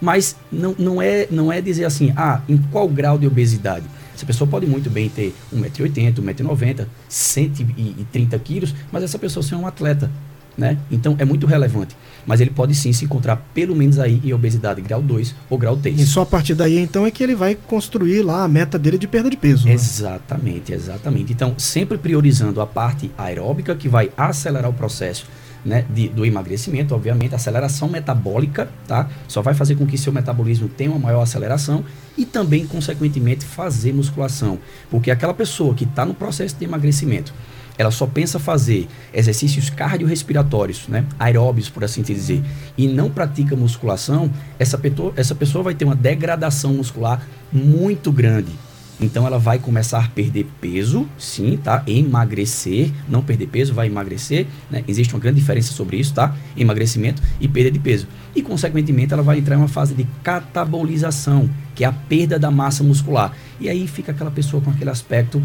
Mas 0.00 0.36
não, 0.50 0.74
não, 0.78 1.00
é, 1.00 1.28
não 1.30 1.52
é 1.52 1.60
dizer 1.60 1.84
assim, 1.84 2.12
ah, 2.16 2.40
em 2.48 2.58
qual 2.58 2.88
grau 2.88 3.16
de 3.16 3.26
obesidade? 3.26 3.84
Essa 4.14 4.26
pessoa 4.26 4.48
pode 4.48 4.66
muito 4.66 4.90
bem 4.90 5.08
ter 5.08 5.34
1,80m, 5.54 6.14
1,90m, 6.14 6.86
130 7.08 8.38
quilos, 8.40 8.74
mas 8.90 9.04
essa 9.04 9.18
pessoa 9.18 9.42
ser 9.42 9.54
um 9.54 9.66
atleta, 9.66 10.10
né? 10.56 10.78
Então 10.90 11.14
é 11.18 11.24
muito 11.24 11.46
relevante. 11.46 11.96
Mas 12.26 12.40
ele 12.40 12.50
pode 12.50 12.74
sim 12.74 12.92
se 12.92 13.04
encontrar 13.04 13.36
pelo 13.52 13.74
menos 13.74 13.98
aí 13.98 14.20
em 14.24 14.32
obesidade 14.32 14.80
grau 14.80 15.02
2 15.02 15.34
ou 15.50 15.58
grau 15.58 15.76
3. 15.76 16.00
E 16.00 16.06
só 16.06 16.22
a 16.22 16.26
partir 16.26 16.54
daí 16.54 16.78
então 16.78 17.06
é 17.06 17.10
que 17.10 17.22
ele 17.22 17.34
vai 17.34 17.54
construir 17.54 18.22
lá 18.22 18.44
a 18.44 18.48
meta 18.48 18.78
dele 18.78 18.98
de 18.98 19.08
perda 19.08 19.28
de 19.28 19.36
peso. 19.36 19.66
Né? 19.66 19.72
Exatamente, 19.72 20.72
exatamente. 20.72 21.32
Então, 21.32 21.54
sempre 21.58 21.98
priorizando 21.98 22.60
a 22.60 22.66
parte 22.66 23.10
aeróbica 23.18 23.74
que 23.74 23.88
vai 23.88 24.10
acelerar 24.16 24.70
o 24.70 24.74
processo 24.74 25.26
né, 25.64 25.84
de, 25.90 26.08
do 26.08 26.26
emagrecimento, 26.26 26.94
obviamente, 26.94 27.34
aceleração 27.34 27.88
metabólica, 27.88 28.68
tá? 28.86 29.08
Só 29.28 29.40
vai 29.42 29.54
fazer 29.54 29.76
com 29.76 29.86
que 29.86 29.96
seu 29.96 30.12
metabolismo 30.12 30.68
tenha 30.68 30.90
uma 30.90 30.98
maior 30.98 31.22
aceleração 31.22 31.84
e 32.16 32.24
também, 32.24 32.66
consequentemente, 32.66 33.44
fazer 33.44 33.92
musculação. 33.92 34.58
Porque 34.90 35.10
aquela 35.10 35.34
pessoa 35.34 35.74
que 35.74 35.84
está 35.84 36.04
no 36.04 36.14
processo 36.14 36.56
de 36.56 36.64
emagrecimento, 36.64 37.32
ela 37.78 37.90
só 37.90 38.06
pensa 38.06 38.38
fazer 38.38 38.88
exercícios 39.12 39.70
cardiorrespiratórios, 39.70 40.88
né, 40.88 41.04
aeróbios, 41.18 41.68
por 41.68 41.84
assim 41.84 42.02
dizer, 42.02 42.42
e 42.76 42.86
não 42.86 43.10
pratica 43.10 43.56
musculação, 43.56 44.30
essa, 44.58 44.80
essa 45.16 45.34
pessoa 45.34 45.64
vai 45.64 45.74
ter 45.74 45.84
uma 45.84 45.96
degradação 45.96 46.74
muscular 46.74 47.26
muito 47.52 48.12
grande. 48.12 48.52
Então 49.00 49.26
ela 49.26 49.38
vai 49.38 49.58
começar 49.58 50.04
a 50.04 50.08
perder 50.08 50.46
peso, 50.60 51.08
sim, 51.18 51.56
tá? 51.56 51.82
Emagrecer, 51.86 52.90
não 53.08 53.22
perder 53.22 53.48
peso, 53.48 53.74
vai 53.74 53.88
emagrecer, 53.88 54.46
né? 54.70 54.84
Existe 54.86 55.12
uma 55.12 55.20
grande 55.20 55.40
diferença 55.40 55.72
sobre 55.72 55.96
isso, 55.96 56.14
tá? 56.14 56.34
Emagrecimento 56.56 57.20
e 57.40 57.48
perda 57.48 57.70
de 57.70 57.78
peso. 57.78 58.06
E 58.34 58.42
consequentemente 58.42 59.12
ela 59.12 59.22
vai 59.22 59.38
entrar 59.38 59.56
em 59.56 59.58
uma 59.58 59.68
fase 59.68 59.94
de 59.94 60.06
catabolização, 60.22 61.50
que 61.74 61.84
é 61.84 61.88
a 61.88 61.92
perda 61.92 62.38
da 62.38 62.50
massa 62.50 62.84
muscular. 62.84 63.32
E 63.60 63.68
aí 63.68 63.88
fica 63.88 64.12
aquela 64.12 64.30
pessoa 64.30 64.62
com 64.62 64.70
aquele 64.70 64.90
aspecto 64.90 65.42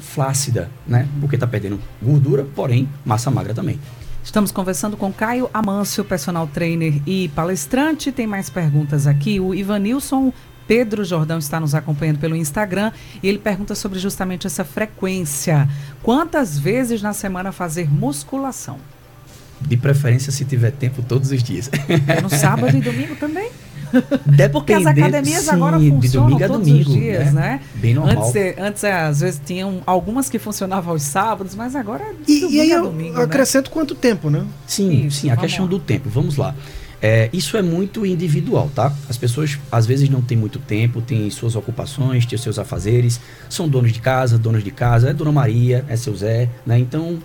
flácida, 0.00 0.70
né? 0.86 1.08
Porque 1.20 1.36
está 1.36 1.46
perdendo 1.46 1.80
gordura, 2.02 2.44
porém 2.54 2.88
massa 3.04 3.30
magra 3.30 3.54
também. 3.54 3.78
Estamos 4.24 4.52
conversando 4.52 4.96
com 4.96 5.12
Caio 5.12 5.50
Amâncio, 5.52 6.04
personal 6.04 6.46
trainer 6.46 7.02
e 7.06 7.28
palestrante. 7.30 8.12
Tem 8.12 8.26
mais 8.26 8.48
perguntas 8.48 9.06
aqui. 9.06 9.40
O 9.40 9.52
Ivanilson 9.52 10.32
Pedro 10.66 11.04
Jordão 11.04 11.38
está 11.38 11.58
nos 11.58 11.74
acompanhando 11.74 12.18
pelo 12.18 12.36
Instagram 12.36 12.92
e 13.22 13.28
ele 13.28 13.38
pergunta 13.38 13.74
sobre 13.74 13.98
justamente 13.98 14.46
essa 14.46 14.64
frequência. 14.64 15.68
Quantas 16.02 16.58
vezes 16.58 17.02
na 17.02 17.12
semana 17.12 17.52
fazer 17.52 17.90
musculação? 17.90 18.78
De 19.60 19.76
preferência 19.76 20.32
se 20.32 20.44
tiver 20.44 20.72
tempo 20.72 21.02
todos 21.02 21.30
os 21.30 21.42
dias. 21.42 21.70
É 22.06 22.20
no 22.20 22.28
sábado 22.30 22.76
e 22.76 22.80
domingo 22.80 23.16
também? 23.16 23.50
Porque 24.52 24.72
as 24.72 24.86
academias 24.86 25.42
sim, 25.44 25.50
agora 25.50 25.78
funcionam 25.78 26.38
todos 26.38 26.58
domingo, 26.58 26.90
os 26.90 26.96
dias, 26.96 27.32
né? 27.32 27.40
né? 27.42 27.60
Bem 27.74 27.94
normal. 27.94 28.28
Antes, 28.28 28.58
antes, 28.58 28.84
às 28.84 29.20
vezes, 29.20 29.40
tinham 29.44 29.82
algumas 29.86 30.28
que 30.28 30.38
funcionavam 30.38 30.92
aos 30.92 31.02
sábados, 31.02 31.54
mas 31.54 31.76
agora 31.76 32.04
é 32.04 32.14
e, 32.26 32.56
e 32.56 32.60
aí 32.60 32.70
eu 32.70 32.84
domingo, 32.84 33.18
né? 33.18 33.24
acrescento 33.24 33.66
né? 33.66 33.72
quanto 33.72 33.94
tempo, 33.94 34.30
né? 34.30 34.44
Sim, 34.66 35.06
Isso, 35.06 35.20
sim, 35.20 35.30
a 35.30 35.36
questão 35.36 35.64
lá. 35.64 35.70
do 35.70 35.78
tempo. 35.78 36.08
Vamos 36.08 36.36
lá. 36.36 36.54
É, 37.04 37.28
isso 37.32 37.56
é 37.56 37.62
muito 37.62 38.06
individual, 38.06 38.70
tá? 38.72 38.92
As 39.08 39.16
pessoas 39.16 39.58
às 39.72 39.84
vezes 39.84 40.08
não 40.08 40.22
têm 40.22 40.38
muito 40.38 40.60
tempo, 40.60 41.02
têm 41.02 41.28
suas 41.30 41.56
ocupações, 41.56 42.24
têm 42.24 42.38
seus 42.38 42.60
afazeres, 42.60 43.20
são 43.48 43.68
donos 43.68 43.92
de 43.92 44.00
casa, 44.00 44.38
donas 44.38 44.62
de 44.62 44.70
casa, 44.70 45.10
é 45.10 45.12
Dona 45.12 45.32
Maria, 45.32 45.84
é 45.88 45.96
seu 45.96 46.14
Zé, 46.14 46.48
né? 46.64 46.78
Então 46.78 47.18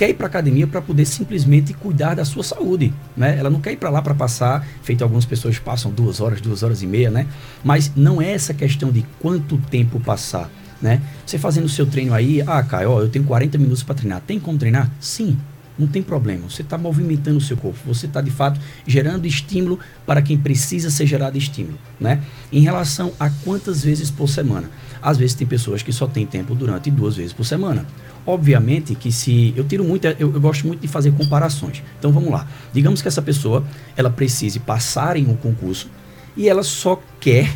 quer 0.00 0.08
ir 0.08 0.14
para 0.14 0.28
academia 0.28 0.66
para 0.66 0.80
poder 0.80 1.04
simplesmente 1.04 1.74
cuidar 1.74 2.14
da 2.14 2.24
sua 2.24 2.42
saúde, 2.42 2.90
né? 3.14 3.36
Ela 3.38 3.50
não 3.50 3.60
quer 3.60 3.72
ir 3.72 3.76
para 3.76 3.90
lá 3.90 4.00
para 4.00 4.14
passar, 4.14 4.66
feito 4.82 5.04
algumas 5.04 5.26
pessoas 5.26 5.58
passam 5.58 5.90
duas 5.90 6.22
horas, 6.22 6.40
duas 6.40 6.62
horas 6.62 6.80
e 6.82 6.86
meia, 6.86 7.10
né? 7.10 7.26
Mas 7.62 7.92
não 7.94 8.20
é 8.20 8.32
essa 8.32 8.54
questão 8.54 8.90
de 8.90 9.04
quanto 9.20 9.58
tempo 9.58 10.00
passar, 10.00 10.50
né? 10.80 11.02
Você 11.26 11.36
fazendo 11.36 11.66
o 11.66 11.68
seu 11.68 11.84
treino 11.84 12.14
aí, 12.14 12.40
ah, 12.40 12.62
Caio, 12.62 12.98
eu 12.98 13.10
tenho 13.10 13.26
40 13.26 13.58
minutos 13.58 13.82
para 13.82 13.94
treinar. 13.94 14.22
Tem 14.26 14.40
como 14.40 14.56
treinar? 14.56 14.90
Sim, 14.98 15.36
não 15.78 15.86
tem 15.86 16.02
problema. 16.02 16.48
Você 16.48 16.62
está 16.62 16.78
movimentando 16.78 17.36
o 17.36 17.40
seu 17.40 17.58
corpo. 17.58 17.78
Você 17.86 18.06
está, 18.06 18.22
de 18.22 18.30
fato, 18.30 18.58
gerando 18.86 19.26
estímulo 19.26 19.78
para 20.06 20.22
quem 20.22 20.38
precisa 20.38 20.90
ser 20.90 21.06
gerado 21.06 21.36
estímulo. 21.36 21.78
Né? 22.00 22.22
Em 22.50 22.60
relação 22.60 23.12
a 23.20 23.28
quantas 23.28 23.84
vezes 23.84 24.10
por 24.10 24.30
semana. 24.30 24.70
Às 25.02 25.18
vezes 25.18 25.34
tem 25.34 25.46
pessoas 25.46 25.82
que 25.82 25.92
só 25.92 26.06
têm 26.06 26.26
tempo 26.26 26.54
durante 26.54 26.90
duas 26.90 27.16
vezes 27.16 27.32
por 27.32 27.44
semana. 27.44 27.86
Obviamente 28.26 28.94
que 28.94 29.10
se 29.10 29.54
eu 29.56 29.64
tiro 29.64 29.82
muito, 29.82 30.06
eu, 30.06 30.32
eu, 30.32 30.40
gosto 30.40 30.66
muito 30.66 30.80
de 30.80 30.88
fazer 30.88 31.12
comparações. 31.12 31.82
Então 31.98 32.12
vamos 32.12 32.30
lá. 32.30 32.46
Digamos 32.72 33.00
que 33.00 33.08
essa 33.08 33.22
pessoa 33.22 33.64
ela 33.96 34.10
precise 34.10 34.58
passar 34.58 35.16
em 35.16 35.26
um 35.26 35.36
concurso 35.36 35.88
e 36.36 36.48
ela 36.48 36.62
só 36.62 37.00
quer 37.18 37.50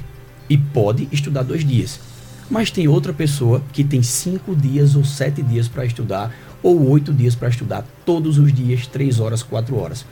e 0.48 0.56
pode 0.56 1.08
estudar 1.12 1.42
dois 1.42 1.64
dias. 1.64 2.00
Mas 2.50 2.70
tem 2.70 2.88
outra 2.88 3.12
pessoa 3.12 3.62
que 3.72 3.82
tem 3.84 4.02
cinco 4.02 4.54
dias 4.54 4.96
ou 4.96 5.04
sete 5.04 5.42
dias 5.42 5.68
para 5.68 5.84
estudar 5.84 6.34
ou 6.62 6.88
oito 6.90 7.12
dias 7.12 7.34
para 7.34 7.48
estudar 7.48 7.86
todos 8.04 8.38
os 8.38 8.52
dias, 8.52 8.86
três 8.86 9.20
horas, 9.20 9.42
quatro 9.42 9.76
horas. 9.76 10.04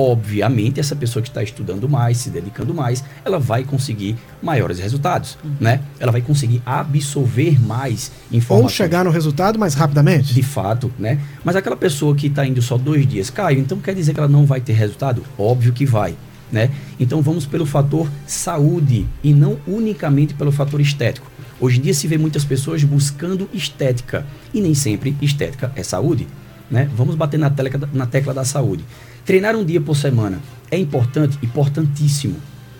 Obviamente, 0.00 0.78
essa 0.78 0.94
pessoa 0.94 1.20
que 1.20 1.28
está 1.28 1.42
estudando 1.42 1.88
mais, 1.88 2.18
se 2.18 2.30
dedicando 2.30 2.72
mais, 2.72 3.02
ela 3.24 3.36
vai 3.36 3.64
conseguir 3.64 4.16
maiores 4.40 4.78
resultados, 4.78 5.36
uhum. 5.42 5.56
né? 5.58 5.80
Ela 5.98 6.12
vai 6.12 6.20
conseguir 6.20 6.62
absorver 6.64 7.60
mais 7.60 8.12
informações. 8.30 8.62
Ou 8.62 8.68
chegar 8.68 9.04
no 9.04 9.10
resultado 9.10 9.58
mais 9.58 9.74
rapidamente. 9.74 10.32
De 10.32 10.42
fato, 10.44 10.88
né? 10.96 11.18
Mas 11.42 11.56
aquela 11.56 11.76
pessoa 11.76 12.14
que 12.14 12.28
está 12.28 12.46
indo 12.46 12.62
só 12.62 12.78
dois 12.78 13.08
dias, 13.08 13.28
Caio, 13.28 13.58
então 13.58 13.80
quer 13.80 13.92
dizer 13.92 14.14
que 14.14 14.20
ela 14.20 14.28
não 14.28 14.46
vai 14.46 14.60
ter 14.60 14.74
resultado? 14.74 15.24
Óbvio 15.36 15.72
que 15.72 15.84
vai. 15.84 16.14
Né? 16.52 16.70
Então 17.00 17.20
vamos 17.20 17.44
pelo 17.44 17.66
fator 17.66 18.08
saúde 18.24 19.04
e 19.20 19.32
não 19.34 19.58
unicamente 19.66 20.32
pelo 20.32 20.52
fator 20.52 20.80
estético. 20.80 21.28
Hoje 21.58 21.80
em 21.80 21.82
dia 21.82 21.92
se 21.92 22.06
vê 22.06 22.16
muitas 22.16 22.44
pessoas 22.44 22.84
buscando 22.84 23.50
estética 23.52 24.24
e 24.54 24.60
nem 24.60 24.74
sempre 24.74 25.16
estética 25.20 25.72
é 25.74 25.82
saúde. 25.82 26.28
Né? 26.70 26.88
Vamos 26.94 27.16
bater 27.16 27.36
na 27.36 27.50
tecla, 27.50 27.88
na 27.92 28.06
tecla 28.06 28.32
da 28.32 28.44
saúde. 28.44 28.84
Treinar 29.28 29.54
um 29.54 29.62
dia 29.62 29.78
por 29.78 29.94
semana 29.94 30.40
é 30.70 30.78
importante? 30.78 31.38
Importantíssimo. 31.42 32.36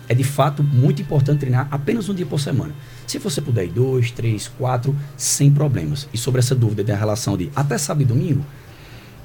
É 0.07 0.15
de 0.15 0.23
fato 0.23 0.63
muito 0.63 0.99
importante 0.99 1.41
treinar 1.41 1.67
apenas 1.69 2.09
um 2.09 2.13
dia 2.15 2.25
por 2.25 2.39
semana. 2.39 2.73
Se 3.05 3.19
você 3.19 3.39
puder 3.39 3.65
ir 3.65 3.69
dois, 3.69 4.09
três, 4.09 4.47
quatro, 4.57 4.95
sem 5.15 5.51
problemas. 5.51 6.09
E 6.11 6.17
sobre 6.17 6.39
essa 6.39 6.55
dúvida 6.55 6.83
da 6.83 6.95
relação 6.95 7.37
de 7.37 7.51
até 7.55 7.77
sábado 7.77 8.01
e 8.01 8.05
domingo, 8.05 8.43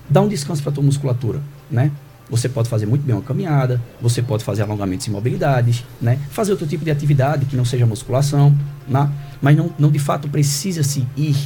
dá 0.06 0.20
um 0.20 0.28
descanso 0.28 0.62
para 0.62 0.72
a 0.72 0.74
tua 0.74 0.84
musculatura, 0.84 1.40
né? 1.70 1.90
Você 2.28 2.46
pode 2.46 2.68
fazer 2.68 2.84
muito 2.84 3.06
bem 3.06 3.14
uma 3.14 3.22
caminhada, 3.22 3.80
você 4.02 4.20
pode 4.20 4.44
fazer 4.44 4.60
alongamentos 4.60 5.06
e 5.06 5.10
mobilidades, 5.10 5.82
né? 6.02 6.20
Fazer 6.28 6.52
outro 6.52 6.66
tipo 6.66 6.84
de 6.84 6.90
atividade 6.90 7.46
que 7.46 7.56
não 7.56 7.64
seja 7.64 7.86
musculação, 7.86 8.54
né? 8.86 9.10
mas 9.40 9.56
não, 9.56 9.70
não 9.78 9.90
de 9.90 9.98
fato 9.98 10.28
precisa 10.28 10.82
se 10.82 11.06
ir 11.16 11.36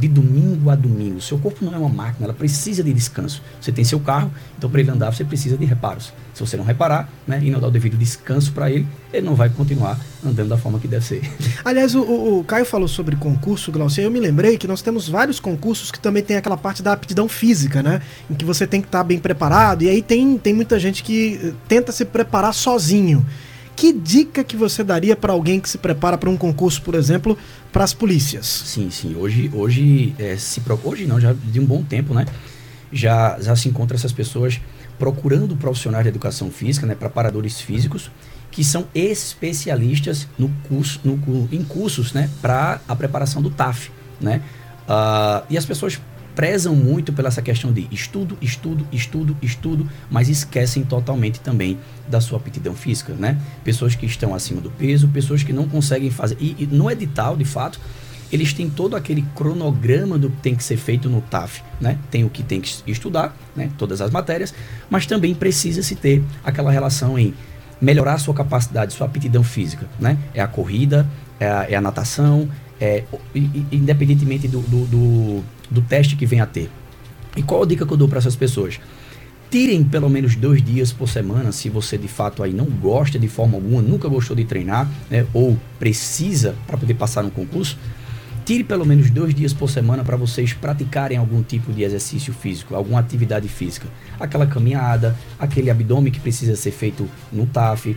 de 0.00 0.08
domingo 0.08 0.70
a 0.70 0.74
domingo. 0.74 1.20
Seu 1.20 1.38
corpo 1.38 1.64
não 1.64 1.74
é 1.74 1.78
uma 1.78 1.88
máquina, 1.88 2.24
ela 2.24 2.34
precisa 2.34 2.82
de 2.82 2.92
descanso. 2.92 3.42
Você 3.60 3.70
tem 3.70 3.84
seu 3.84 4.00
carro, 4.00 4.32
então 4.56 4.70
para 4.70 4.80
ele 4.80 4.90
andar 4.90 5.12
você 5.12 5.24
precisa 5.24 5.56
de 5.58 5.64
reparos. 5.66 6.12
Se 6.32 6.40
você 6.40 6.56
não 6.56 6.64
reparar 6.64 7.08
né, 7.26 7.38
e 7.42 7.50
não 7.50 7.60
dar 7.60 7.68
o 7.68 7.70
devido 7.70 7.98
descanso 7.98 8.52
para 8.52 8.70
ele, 8.70 8.86
ele 9.12 9.26
não 9.26 9.34
vai 9.34 9.50
continuar 9.50 9.98
andando 10.24 10.48
da 10.48 10.56
forma 10.56 10.78
que 10.78 10.88
deve 10.88 11.04
ser. 11.04 11.22
Aliás, 11.64 11.94
o, 11.94 12.00
o, 12.00 12.44
Caio 12.44 12.64
falou 12.64 12.88
sobre 12.88 13.14
concurso, 13.16 13.70
Glaucia. 13.70 14.02
Eu 14.02 14.10
me 14.10 14.20
lembrei 14.20 14.56
que 14.56 14.66
nós 14.66 14.80
temos 14.80 15.08
vários 15.08 15.38
concursos 15.38 15.90
que 15.90 16.00
também 16.00 16.22
tem 16.22 16.36
aquela 16.36 16.56
parte 16.56 16.82
da 16.82 16.92
aptidão 16.92 17.28
física, 17.28 17.82
né? 17.82 18.00
Em 18.30 18.34
que 18.34 18.44
você 18.44 18.66
tem 18.66 18.80
que 18.80 18.88
estar 18.88 18.98
tá 18.98 19.04
bem 19.04 19.18
preparado. 19.18 19.82
E 19.82 19.88
aí 19.90 20.00
tem, 20.00 20.38
tem 20.38 20.54
muita 20.54 20.78
gente 20.78 21.02
que 21.02 21.38
eh, 21.42 21.52
tenta 21.68 21.92
se 21.92 22.04
preparar 22.04 22.54
sozinho. 22.54 23.26
Que 23.80 23.94
dica 23.94 24.44
que 24.44 24.58
você 24.58 24.84
daria 24.84 25.16
para 25.16 25.32
alguém 25.32 25.58
que 25.58 25.66
se 25.66 25.78
prepara 25.78 26.18
para 26.18 26.28
um 26.28 26.36
concurso, 26.36 26.82
por 26.82 26.94
exemplo, 26.94 27.38
para 27.72 27.82
as 27.82 27.94
polícias? 27.94 28.44
Sim, 28.44 28.90
sim. 28.90 29.16
Hoje, 29.16 29.50
hoje, 29.54 30.14
é, 30.18 30.36
se, 30.36 30.60
hoje 30.84 31.06
não, 31.06 31.18
já 31.18 31.32
de 31.32 31.58
um 31.58 31.64
bom 31.64 31.82
tempo, 31.82 32.12
né? 32.12 32.26
Já, 32.92 33.40
já 33.40 33.56
se 33.56 33.70
encontra 33.70 33.96
essas 33.96 34.12
pessoas 34.12 34.60
procurando 34.98 35.56
profissionais 35.56 36.04
de 36.04 36.10
educação 36.10 36.50
física, 36.50 36.86
né, 36.86 36.94
preparadores 36.94 37.58
físicos, 37.58 38.10
que 38.50 38.62
são 38.62 38.86
especialistas 38.94 40.28
no 40.38 40.50
curso, 40.68 41.00
no, 41.02 41.48
em 41.50 41.64
cursos 41.64 42.12
né, 42.12 42.28
para 42.42 42.82
a 42.86 42.94
preparação 42.94 43.40
do 43.40 43.48
TAF. 43.48 43.90
Né? 44.20 44.42
Uh, 44.82 45.46
e 45.48 45.56
as 45.56 45.64
pessoas 45.64 45.98
prezam 46.40 46.74
muito 46.74 47.12
pela 47.12 47.28
essa 47.28 47.42
questão 47.42 47.70
de 47.70 47.86
estudo, 47.92 48.34
estudo, 48.40 48.86
estudo, 48.90 49.36
estudo, 49.42 49.86
mas 50.10 50.30
esquecem 50.30 50.82
totalmente 50.82 51.38
também 51.38 51.78
da 52.08 52.18
sua 52.18 52.38
aptidão 52.38 52.74
física, 52.74 53.12
né? 53.12 53.38
Pessoas 53.62 53.94
que 53.94 54.06
estão 54.06 54.34
acima 54.34 54.58
do 54.58 54.70
peso, 54.70 55.06
pessoas 55.08 55.42
que 55.42 55.52
não 55.52 55.68
conseguem 55.68 56.10
fazer. 56.10 56.38
E, 56.40 56.56
e 56.58 56.66
no 56.66 56.90
edital, 56.90 57.36
de 57.36 57.44
fato, 57.44 57.78
eles 58.32 58.54
têm 58.54 58.70
todo 58.70 58.96
aquele 58.96 59.20
cronograma 59.34 60.16
do 60.16 60.30
que 60.30 60.36
tem 60.38 60.54
que 60.54 60.64
ser 60.64 60.78
feito 60.78 61.10
no 61.10 61.20
TAF, 61.20 61.62
né? 61.78 61.98
Tem 62.10 62.24
o 62.24 62.30
que 62.30 62.42
tem 62.42 62.58
que 62.58 62.74
estudar, 62.86 63.36
né? 63.54 63.70
Todas 63.76 64.00
as 64.00 64.10
matérias, 64.10 64.54
mas 64.88 65.04
também 65.04 65.34
precisa 65.34 65.82
se 65.82 65.94
ter 65.94 66.24
aquela 66.42 66.72
relação 66.72 67.18
em 67.18 67.34
melhorar 67.78 68.16
sua 68.16 68.32
capacidade, 68.32 68.94
sua 68.94 69.06
aptidão 69.06 69.44
física, 69.44 69.86
né? 69.98 70.16
É 70.32 70.40
a 70.40 70.46
corrida, 70.46 71.06
é 71.38 71.46
a, 71.46 71.66
é 71.68 71.74
a 71.74 71.82
natação, 71.82 72.48
é, 72.80 73.04
independentemente 73.70 74.48
do, 74.48 74.60
do, 74.60 74.86
do, 74.86 75.44
do 75.70 75.82
teste 75.82 76.16
que 76.16 76.24
venha 76.24 76.44
a 76.44 76.46
ter. 76.46 76.70
E 77.36 77.42
qual 77.42 77.62
a 77.62 77.66
dica 77.66 77.86
que 77.86 77.92
eu 77.92 77.96
dou 77.96 78.08
para 78.08 78.18
essas 78.18 78.34
pessoas? 78.34 78.80
Tirem 79.50 79.82
pelo 79.82 80.08
menos 80.08 80.36
dois 80.36 80.62
dias 80.62 80.92
por 80.92 81.08
semana, 81.08 81.50
se 81.52 81.68
você 81.68 81.98
de 81.98 82.06
fato 82.06 82.42
aí 82.42 82.52
não 82.52 82.66
gosta 82.66 83.18
de 83.18 83.28
forma 83.28 83.56
alguma, 83.56 83.82
nunca 83.82 84.08
gostou 84.08 84.36
de 84.36 84.44
treinar, 84.44 84.88
né, 85.10 85.26
ou 85.34 85.58
precisa 85.78 86.54
para 86.66 86.76
poder 86.76 86.94
passar 86.94 87.22
no 87.22 87.30
concurso, 87.30 87.76
tire 88.50 88.64
pelo 88.64 88.84
menos 88.84 89.10
dois 89.10 89.32
dias 89.32 89.52
por 89.52 89.70
semana 89.70 90.02
para 90.02 90.16
vocês 90.16 90.52
praticarem 90.52 91.16
algum 91.16 91.40
tipo 91.40 91.72
de 91.72 91.84
exercício 91.84 92.34
físico, 92.34 92.74
alguma 92.74 92.98
atividade 92.98 93.46
física. 93.46 93.86
Aquela 94.18 94.44
caminhada, 94.44 95.16
aquele 95.38 95.70
abdômen 95.70 96.12
que 96.12 96.18
precisa 96.18 96.56
ser 96.56 96.72
feito 96.72 97.08
no 97.30 97.46
TAF, 97.46 97.90
uh, 97.90 97.96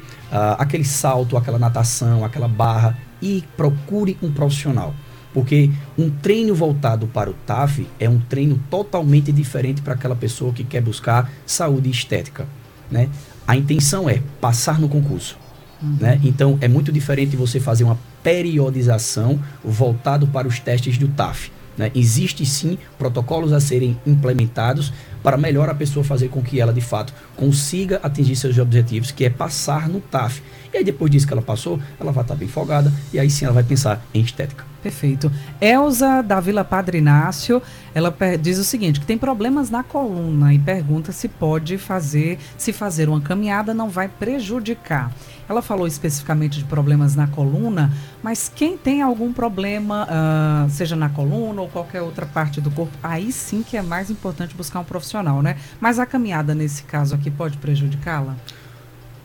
aquele 0.60 0.84
salto, 0.86 1.38
aquela 1.38 1.58
natação, 1.58 2.24
aquela 2.24 2.48
barra, 2.48 2.96
e 3.20 3.44
procure 3.58 4.16
um 4.22 4.32
profissional. 4.32 4.94
Porque 5.34 5.72
um 5.98 6.12
treino 6.12 6.54
voltado 6.54 7.08
para 7.08 7.32
o 7.32 7.34
TAF 7.34 7.88
é 8.00 8.08
um 8.08 8.20
treino 8.20 8.62
totalmente 8.70 9.32
diferente 9.32 9.82
para 9.82 9.96
aquela 9.96 10.16
pessoa 10.16 10.54
que 10.54 10.64
quer 10.64 10.84
buscar 10.84 11.32
saúde 11.48 11.90
estética. 11.90 12.48
Né? 12.92 13.10
A 13.48 13.56
intenção 13.56 14.08
é 14.08 14.22
passar 14.40 14.80
no 14.80 14.88
concurso. 14.88 15.36
Uhum. 15.82 15.98
Né? 16.00 16.22
Então 16.24 16.60
é 16.62 16.68
muito 16.68 16.92
diferente 16.92 17.36
você 17.36 17.60
fazer 17.60 17.84
uma 17.84 17.98
periodização 18.24 19.40
voltado 19.64 20.26
para 20.26 20.48
os 20.48 20.60
testes 20.60 20.98
do 20.98 21.10
TAF. 21.10 21.52
Né? 21.78 21.92
Existe 21.94 22.46
sim 22.46 22.78
protocolos 22.98 23.52
a 23.52 23.60
serem 23.60 24.00
implementados 24.06 24.94
para 25.22 25.38
melhor 25.38 25.70
a 25.70 25.76
pessoa 25.76 26.04
fazer 26.04 26.30
com 26.30 26.42
que 26.42 26.60
ela 26.60 26.74
de 26.74 26.82
fato 26.82 27.14
consiga 27.36 28.00
atingir 28.04 28.36
seus 28.36 28.58
objetivos, 28.58 29.12
que 29.12 29.26
é 29.26 29.30
passar 29.30 29.88
no 29.88 30.00
TAF. 30.00 30.42
E 30.74 30.78
aí 30.78 30.84
depois 30.84 31.12
disso 31.12 31.26
que 31.28 31.34
ela 31.34 31.42
passou, 31.42 31.80
ela 32.00 32.12
vai 32.12 32.24
estar 32.24 32.36
bem 32.36 32.48
folgada 32.48 32.92
e 33.12 33.20
aí 33.20 33.30
sim 33.30 33.46
ela 33.46 33.54
vai 33.54 33.64
pensar 33.64 34.04
em 34.14 34.22
estética. 34.22 34.66
Perfeito. 34.84 35.32
Elza 35.62 36.22
da 36.22 36.42
Vila 36.42 36.66
Padre 36.66 36.98
Inácio, 36.98 37.62
ela 37.96 38.14
diz 38.42 38.58
o 38.58 38.66
seguinte, 38.66 39.00
que 39.00 39.06
tem 39.06 39.18
problemas 39.18 39.70
na 39.70 39.82
coluna 39.82 40.54
e 40.54 40.60
pergunta 40.60 41.14
se 41.14 41.30
pode 41.30 41.78
fazer, 41.78 42.38
se 42.58 42.74
fazer 42.74 43.08
uma 43.08 43.22
caminhada 43.22 43.74
não 43.74 43.90
vai 43.90 44.10
prejudicar. 44.10 45.10
Ela 45.48 45.62
falou 45.62 45.86
especificamente 45.86 46.60
de 46.60 46.66
problemas 46.66 47.16
na 47.16 47.28
coluna, 47.28 47.92
mas 48.22 48.52
quem 48.54 48.78
tem 48.78 49.02
algum 49.02 49.34
problema, 49.34 50.08
uh, 50.08 50.70
seja 50.70 50.96
na 50.96 51.10
coluna 51.10 51.62
ou 51.62 51.68
qualquer 51.68 52.02
outra 52.02 52.26
parte 52.26 52.62
do 52.62 52.72
corpo, 52.72 52.94
aí 53.04 53.32
sim 53.32 53.62
que 53.64 53.76
é 53.76 53.82
mais 53.82 54.10
importante 54.10 54.56
buscar 54.56 54.80
um 54.80 54.84
profissional, 54.84 55.42
né? 55.42 55.58
Mas 55.80 56.00
a 56.00 56.06
caminhada 56.06 56.56
nesse 56.56 56.84
caso 56.84 57.14
aqui 57.16 57.30
pode 57.30 57.58
prejudicá-la? 57.58 58.36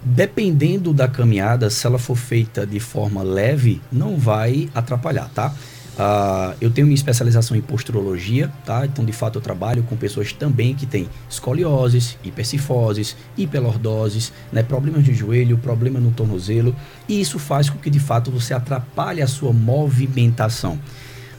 Dependendo 0.02 0.92
da 0.94 1.08
caminhada, 1.08 1.68
se 1.70 1.86
ela 1.86 1.98
for 1.98 2.16
feita 2.16 2.66
de 2.66 2.78
forma 2.78 3.22
leve, 3.22 3.80
não 3.90 4.16
vai 4.16 4.68
atrapalhar, 4.74 5.28
tá? 5.34 5.52
Uh, 5.98 6.54
eu 6.60 6.70
tenho 6.70 6.86
minha 6.86 6.94
especialização 6.94 7.56
em 7.56 7.60
posturologia, 7.60 8.52
tá? 8.64 8.86
Então, 8.86 9.04
de 9.04 9.12
fato, 9.12 9.38
eu 9.38 9.42
trabalho 9.42 9.82
com 9.82 9.96
pessoas 9.96 10.32
também 10.32 10.72
que 10.72 10.86
têm 10.86 11.08
escolioses, 11.28 12.16
hipercifoses, 12.22 13.16
hiperlordoses, 13.36 14.32
né? 14.52 14.62
problemas 14.62 15.02
de 15.02 15.12
joelho, 15.12 15.58
problema 15.58 15.98
no 15.98 16.12
tornozelo, 16.12 16.74
e 17.08 17.20
isso 17.20 17.36
faz 17.40 17.68
com 17.68 17.78
que, 17.78 17.90
de 17.90 17.98
fato, 17.98 18.30
você 18.30 18.54
atrapalhe 18.54 19.20
a 19.20 19.26
sua 19.26 19.52
movimentação. 19.52 20.78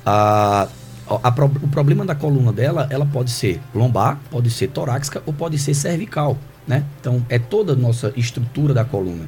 Uh, 0.05 0.69
a, 1.07 1.33
o 1.63 1.67
problema 1.69 2.05
da 2.05 2.13
coluna 2.13 2.51
dela, 2.51 2.85
ela 2.89 3.05
pode 3.05 3.31
ser 3.31 3.61
lombar, 3.73 4.19
pode 4.29 4.51
ser 4.51 4.67
torácica 4.67 5.23
ou 5.25 5.31
pode 5.31 5.57
ser 5.57 5.73
cervical, 5.73 6.37
né? 6.67 6.83
Então, 6.99 7.25
é 7.29 7.39
toda 7.39 7.71
a 7.71 7.75
nossa 7.77 8.11
estrutura 8.17 8.73
da 8.73 8.83
coluna. 8.83 9.25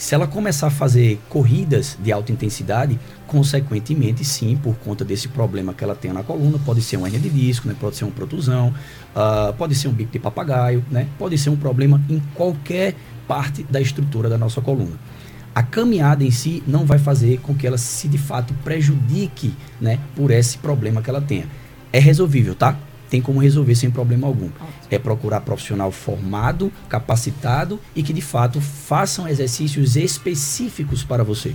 Se 0.00 0.14
ela 0.14 0.26
começar 0.26 0.68
a 0.68 0.70
fazer 0.70 1.20
corridas 1.28 1.98
de 2.02 2.10
alta 2.10 2.32
intensidade, 2.32 2.98
consequentemente, 3.26 4.24
sim, 4.24 4.56
por 4.56 4.74
conta 4.76 5.04
desse 5.04 5.28
problema 5.28 5.74
que 5.74 5.84
ela 5.84 5.94
tem 5.94 6.10
na 6.10 6.22
coluna, 6.22 6.58
pode 6.64 6.80
ser 6.80 6.96
uma 6.96 7.06
hernia 7.06 7.20
de 7.20 7.28
disco, 7.28 7.68
né? 7.68 7.76
pode 7.78 7.96
ser 7.96 8.04
uma 8.04 8.10
protusão, 8.10 8.68
uh, 9.14 9.52
pode 9.58 9.74
ser 9.74 9.88
um 9.88 9.92
bico 9.92 10.10
de 10.10 10.18
papagaio, 10.18 10.82
né? 10.90 11.06
pode 11.18 11.36
ser 11.36 11.50
um 11.50 11.56
problema 11.56 12.00
em 12.08 12.18
qualquer 12.34 12.94
parte 13.28 13.62
da 13.64 13.78
estrutura 13.78 14.30
da 14.30 14.38
nossa 14.38 14.62
coluna. 14.62 14.96
A 15.54 15.62
caminhada 15.62 16.24
em 16.24 16.30
si 16.30 16.62
não 16.66 16.86
vai 16.86 16.98
fazer 16.98 17.38
com 17.40 17.54
que 17.54 17.66
ela 17.66 17.76
se 17.76 18.08
de 18.08 18.16
fato 18.16 18.54
prejudique 18.64 19.54
né, 19.78 19.98
por 20.16 20.30
esse 20.30 20.56
problema 20.56 21.02
que 21.02 21.10
ela 21.10 21.20
tenha. 21.20 21.44
É 21.92 21.98
resolvível, 21.98 22.54
tá? 22.54 22.74
Tem 23.10 23.20
como 23.20 23.40
resolver 23.40 23.74
sem 23.74 23.90
problema 23.90 24.26
algum. 24.26 24.48
É 24.88 24.98
procurar 24.98 25.40
profissional 25.40 25.90
formado, 25.90 26.72
capacitado 26.88 27.80
e 27.94 28.02
que 28.02 28.12
de 28.12 28.22
fato 28.22 28.60
façam 28.60 29.28
exercícios 29.28 29.96
específicos 29.96 31.02
para 31.02 31.24
você. 31.24 31.54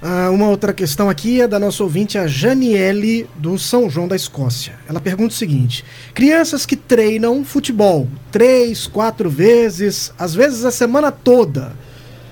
Ah, 0.00 0.30
uma 0.30 0.48
outra 0.48 0.72
questão 0.72 1.08
aqui 1.08 1.40
é 1.40 1.48
da 1.48 1.58
nossa 1.58 1.82
ouvinte, 1.82 2.18
a 2.18 2.26
Janiele, 2.26 3.28
do 3.36 3.58
São 3.58 3.90
João 3.90 4.06
da 4.06 4.14
Escócia. 4.14 4.74
Ela 4.88 5.00
pergunta 5.00 5.34
o 5.34 5.36
seguinte: 5.36 5.84
crianças 6.14 6.64
que 6.64 6.76
treinam 6.76 7.44
futebol 7.44 8.08
três, 8.30 8.86
quatro 8.86 9.28
vezes, 9.28 10.12
às 10.18 10.34
vezes 10.34 10.64
a 10.64 10.70
semana 10.70 11.10
toda, 11.10 11.72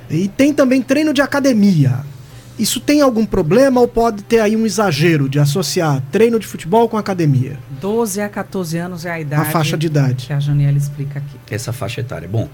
e 0.08 0.28
tem 0.28 0.52
também 0.52 0.80
treino 0.80 1.12
de 1.12 1.20
academia. 1.20 2.04
Isso 2.58 2.80
tem 2.80 3.02
algum 3.02 3.26
problema 3.26 3.80
ou 3.80 3.88
pode 3.88 4.22
ter 4.22 4.40
aí 4.40 4.56
um 4.56 4.64
exagero 4.64 5.28
de 5.28 5.38
associar 5.38 6.02
treino 6.10 6.38
de 6.38 6.46
futebol 6.46 6.88
com 6.88 6.96
academia? 6.96 7.58
12 7.80 8.20
a 8.20 8.28
14 8.28 8.78
anos 8.78 9.04
é 9.04 9.10
a 9.10 9.20
idade. 9.20 9.42
A 9.42 9.50
faixa 9.50 9.76
de 9.76 9.86
idade. 9.86 10.26
Que 10.26 10.32
a 10.32 10.40
Janiela 10.40 10.78
explica 10.78 11.18
aqui. 11.18 11.54
Essa 11.54 11.72
faixa 11.72 12.00
etária. 12.00 12.26
Bom, 12.26 12.48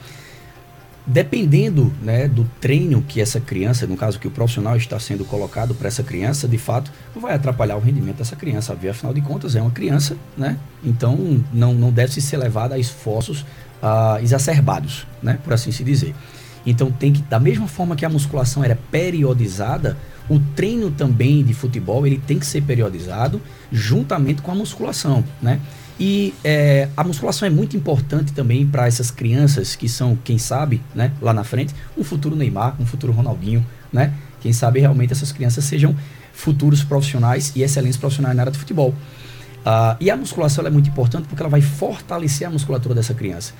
dependendo 1.07 1.93
né, 2.03 2.29
do 2.29 2.45
treino 2.61 3.03
que 3.03 3.21
essa 3.21 3.41
criança, 3.41 3.87
no 3.87 3.97
caso 3.97 4.19
que 4.19 4.27
o 4.27 4.31
profissional 4.31 4.77
está 4.77 4.99
sendo 4.99 5.25
colocado 5.25 5.75
para 5.75 5.89
essa 5.89 6.03
criança, 6.03 6.47
de 6.47 6.59
fato, 6.59 6.93
vai 7.15 7.35
atrapalhar 7.35 7.77
o 7.77 7.81
rendimento 7.81 8.17
dessa 8.17 8.37
criança. 8.37 8.73
Afinal 8.73 9.15
de 9.15 9.21
contas, 9.21 9.55
é 9.57 9.61
uma 9.61 9.71
criança, 9.71 10.17
né? 10.37 10.59
Então 10.83 11.45
não, 11.53 11.75
não 11.75 11.93
deve 11.93 12.21
ser 12.21 12.37
levada 12.37 12.75
a 12.75 12.79
esforços 12.79 13.43
uh, 13.83 14.23
exacerbados, 14.23 15.07
né? 15.23 15.39
Por 15.43 15.53
assim 15.53 15.73
se 15.73 15.85
dizer. 15.85 16.15
Então 16.65 16.91
tem 16.91 17.13
que, 17.13 17.23
da 17.23 17.41
mesma 17.41 17.67
forma 17.67 17.97
que 17.97 18.05
a 18.05 18.09
musculação 18.09 18.63
era 18.63 18.77
periodizada, 18.91 19.97
o 20.29 20.39
treino 20.55 20.91
também 20.91 21.43
de 21.43 21.53
futebol 21.53 22.07
ele 22.07 22.21
tem 22.27 22.39
que 22.39 22.47
ser 22.47 22.63
periodizado 22.63 23.41
juntamente 23.71 24.41
com 24.43 24.53
a 24.53 24.55
musculação, 24.55 25.25
né? 25.41 25.61
E 25.99 26.35
é, 26.43 26.89
a 26.97 27.05
musculação 27.05 27.47
é 27.47 27.51
muito 27.51 27.77
importante 27.77 28.33
também 28.33 28.67
para 28.67 28.87
essas 28.87 29.11
crianças 29.11 29.77
que 29.77 29.89
são, 29.89 30.17
quem 30.25 30.39
sabe, 30.39 30.81
né, 30.95 31.13
lá 31.21 31.33
na 31.33 31.45
frente, 31.45 31.75
um 31.97 32.03
futuro 32.03 32.35
Neymar, 32.35 32.75
um 32.81 32.87
futuro 32.87 33.13
Ronaldinho, 33.13 33.65
né? 33.93 34.13
Quem 34.41 34.53
sabe 34.53 34.81
realmente 34.81 35.13
essas 35.13 35.31
crianças 35.31 35.65
sejam 35.65 35.95
futuros 36.33 36.83
profissionais 36.83 37.53
e 37.55 37.63
excelentes 37.63 37.99
profissionais 37.99 38.35
na 38.35 38.43
área 38.43 38.53
do 38.53 38.59
futebol. 38.59 38.91
Uh, 38.91 39.95
e 40.01 40.11
a 40.11 40.17
musculação 40.17 40.67
é 40.67 40.71
muito 40.71 40.89
importante 40.89 41.29
porque 41.29 41.41
ela 41.41 41.51
vai 41.51 41.61
fortalecer 41.61 42.49
a 42.49 42.51
musculatura 42.51 42.95
dessa 42.95 43.15
criança. 43.15 43.53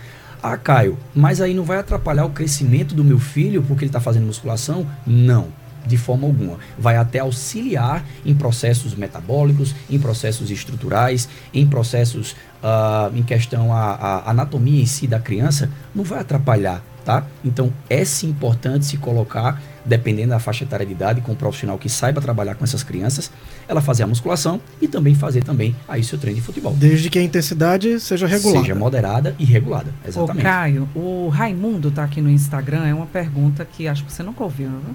Ah, 0.43 0.57
Caio, 0.57 0.99
mas 1.15 1.41
aí 1.41 1.55
não 1.55 1.63
vai 1.63 1.79
atrapalhar 1.79 2.25
o 2.25 2.31
crescimento 2.31 2.97
do 2.97 3.05
meu 3.05 3.21
filho 3.21 3.63
porque 3.63 3.85
ele 3.85 3.91
está 3.91 4.01
fazendo 4.01 4.27
musculação? 4.27 4.85
Não, 5.07 5.47
de 5.87 5.97
forma 5.97 6.27
alguma. 6.27 6.59
Vai 6.77 6.97
até 6.97 7.21
auxiliar 7.21 8.05
em 8.27 8.35
processos 8.35 8.97
metabólicos, 8.97 9.73
em 9.89 10.01
processos 10.01 10.51
estruturais, 10.51 11.29
em 11.55 11.65
processos 11.65 12.33
uh, 12.61 13.17
em 13.17 13.23
questão 13.23 13.73
a 13.73 14.29
anatomia 14.29 14.83
em 14.83 14.87
si 14.87 15.07
da 15.07 15.21
criança. 15.21 15.71
Não 15.95 16.03
vai 16.03 16.19
atrapalhar, 16.19 16.83
tá? 17.03 17.25
Então 17.45 17.73
é 17.89 18.05
sim 18.05 18.29
importante 18.29 18.85
se 18.87 18.97
colocar 18.97 19.61
dependendo 19.85 20.31
da 20.31 20.39
faixa 20.39 20.65
etária 20.65 20.87
de 20.87 20.93
idade, 20.93 21.21
com 21.21 21.33
um 21.33 21.35
profissional 21.35 21.79
que 21.79 21.89
saiba 21.89 22.21
trabalhar 22.21 22.55
com 22.55 22.65
essas 22.65 22.83
crianças, 22.83 23.31
ela 23.67 23.81
fazer 23.81 24.05
a 24.05 24.07
musculação 24.07 24.61
e 24.81 24.89
também 24.89 25.15
fazer 25.15 25.43
também 25.43 25.75
aí 25.89 26.05
seu 26.05 26.19
treino 26.19 26.39
de 26.39 26.45
futebol. 26.45 26.75
Desde 26.75 27.11
que 27.11 27.19
a 27.19 27.23
intensidade 27.23 27.99
seja 28.01 28.27
regulada. 28.27 28.61
Seja 28.61 28.75
moderada 28.75 29.35
e 29.39 29.45
regulada, 29.45 29.93
exatamente. 30.07 30.41
Ô 30.41 30.43
Caio, 30.43 30.89
o 30.95 31.29
Raimundo 31.29 31.89
está 31.89 32.05
aqui 32.05 32.21
no 32.21 32.31
Instagram, 32.31 32.87
é 32.87 32.95
uma 32.95 33.07
pergunta 33.07 33.65
que 33.65 33.89
acho 33.89 34.05
que 34.05 34.13
você 34.13 34.23
nunca 34.23 34.43
ouviu, 34.45 34.69
né? 34.69 34.95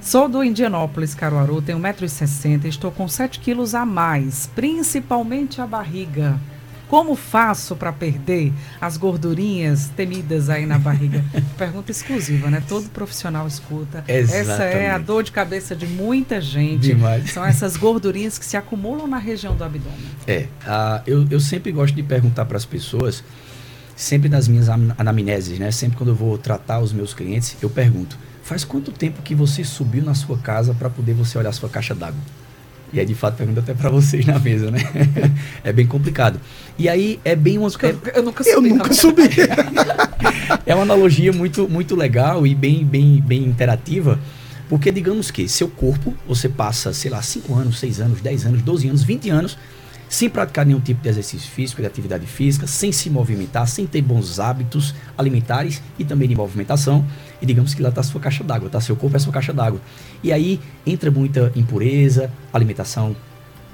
Sou 0.00 0.28
do 0.28 0.44
Indianópolis, 0.44 1.14
Caruaru, 1.14 1.62
tenho 1.62 1.78
1,60m, 1.78 2.66
estou 2.66 2.90
com 2.90 3.08
7 3.08 3.40
quilos 3.40 3.74
a 3.74 3.86
mais, 3.86 4.50
principalmente 4.54 5.62
a 5.62 5.66
barriga. 5.66 6.38
Como 6.88 7.16
faço 7.16 7.74
para 7.74 7.92
perder 7.92 8.52
as 8.80 8.96
gordurinhas 8.96 9.88
temidas 9.96 10.48
aí 10.50 10.66
na 10.66 10.78
barriga? 10.78 11.24
Pergunta 11.58 11.90
exclusiva, 11.90 12.50
né? 12.50 12.62
Todo 12.68 12.88
profissional 12.90 13.46
escuta. 13.48 14.04
Exatamente. 14.06 14.50
Essa 14.50 14.64
é 14.64 14.90
a 14.90 14.98
dor 14.98 15.22
de 15.24 15.32
cabeça 15.32 15.74
de 15.74 15.86
muita 15.86 16.40
gente. 16.40 16.80
Demais. 16.82 17.30
São 17.32 17.44
essas 17.44 17.76
gordurinhas 17.76 18.38
que 18.38 18.44
se 18.44 18.56
acumulam 18.56 19.06
na 19.06 19.18
região 19.18 19.56
do 19.56 19.64
abdômen. 19.64 19.98
É, 20.26 20.46
ah, 20.66 21.02
eu, 21.06 21.26
eu 21.30 21.40
sempre 21.40 21.72
gosto 21.72 21.94
de 21.94 22.02
perguntar 22.02 22.44
para 22.44 22.56
as 22.56 22.64
pessoas, 22.64 23.24
sempre 23.96 24.28
nas 24.28 24.46
minhas 24.46 24.68
am- 24.68 24.94
anamneses, 24.98 25.58
né? 25.58 25.70
Sempre 25.70 25.96
quando 25.96 26.10
eu 26.10 26.14
vou 26.16 26.36
tratar 26.38 26.80
os 26.80 26.92
meus 26.92 27.14
clientes, 27.14 27.56
eu 27.62 27.70
pergunto: 27.70 28.16
faz 28.42 28.62
quanto 28.62 28.92
tempo 28.92 29.22
que 29.22 29.34
você 29.34 29.64
subiu 29.64 30.04
na 30.04 30.14
sua 30.14 30.38
casa 30.38 30.74
para 30.74 30.90
poder 30.90 31.14
você 31.14 31.38
olhar 31.38 31.48
a 31.50 31.52
sua 31.52 31.68
caixa 31.68 31.94
d'água? 31.94 32.20
E 32.92 33.00
aí, 33.00 33.06
de 33.06 33.14
fato, 33.14 33.36
pergunto 33.36 33.58
até 33.60 33.74
para 33.74 33.90
vocês 33.90 34.24
na 34.24 34.38
mesa, 34.38 34.70
né? 34.70 34.78
é 35.64 35.72
bem 35.72 35.86
complicado. 35.86 36.40
E 36.78 36.88
aí, 36.88 37.18
é 37.24 37.34
bem 37.34 37.58
uma. 37.58 37.68
é- 37.68 38.18
Eu 38.18 38.22
nunca 38.22 38.44
Eu 38.48 38.54
subi. 38.56 38.68
nunca 38.70 38.92
subi. 38.94 39.22
é 40.64 40.74
uma 40.74 40.82
analogia 40.84 41.32
muito, 41.32 41.68
muito 41.68 41.96
legal 41.96 42.46
e 42.46 42.54
bem, 42.54 42.84
bem, 42.84 43.20
bem 43.20 43.44
interativa, 43.44 44.18
porque 44.68 44.90
digamos 44.92 45.30
que 45.30 45.48
seu 45.48 45.68
corpo, 45.68 46.14
você 46.26 46.48
passa, 46.48 46.92
sei 46.92 47.10
lá, 47.10 47.20
5 47.22 47.54
anos, 47.54 47.78
6 47.78 48.00
anos, 48.00 48.20
10 48.20 48.46
anos, 48.46 48.62
12 48.62 48.88
anos, 48.88 49.02
20 49.02 49.30
anos, 49.30 49.58
sem 50.08 50.28
praticar 50.28 50.64
nenhum 50.64 50.80
tipo 50.80 51.02
de 51.02 51.08
exercício 51.08 51.50
físico, 51.50 51.80
de 51.80 51.86
atividade 51.88 52.26
física, 52.26 52.66
sem 52.66 52.92
se 52.92 53.10
movimentar, 53.10 53.66
sem 53.66 53.86
ter 53.86 54.02
bons 54.02 54.38
hábitos 54.38 54.94
alimentares 55.18 55.82
e 55.98 56.04
também 56.04 56.28
de 56.28 56.36
movimentação. 56.36 57.04
E 57.44 57.46
digamos 57.46 57.74
que 57.74 57.82
lá 57.82 57.90
está 57.90 58.02
sua 58.02 58.22
caixa 58.22 58.42
d'água, 58.42 58.70
tá? 58.70 58.80
Seu 58.80 58.96
corpo 58.96 59.14
é 59.14 59.18
sua 59.18 59.30
caixa 59.30 59.52
d'água. 59.52 59.78
E 60.22 60.32
aí 60.32 60.58
entra 60.86 61.10
muita 61.10 61.52
impureza, 61.54 62.30
alimentação 62.50 63.14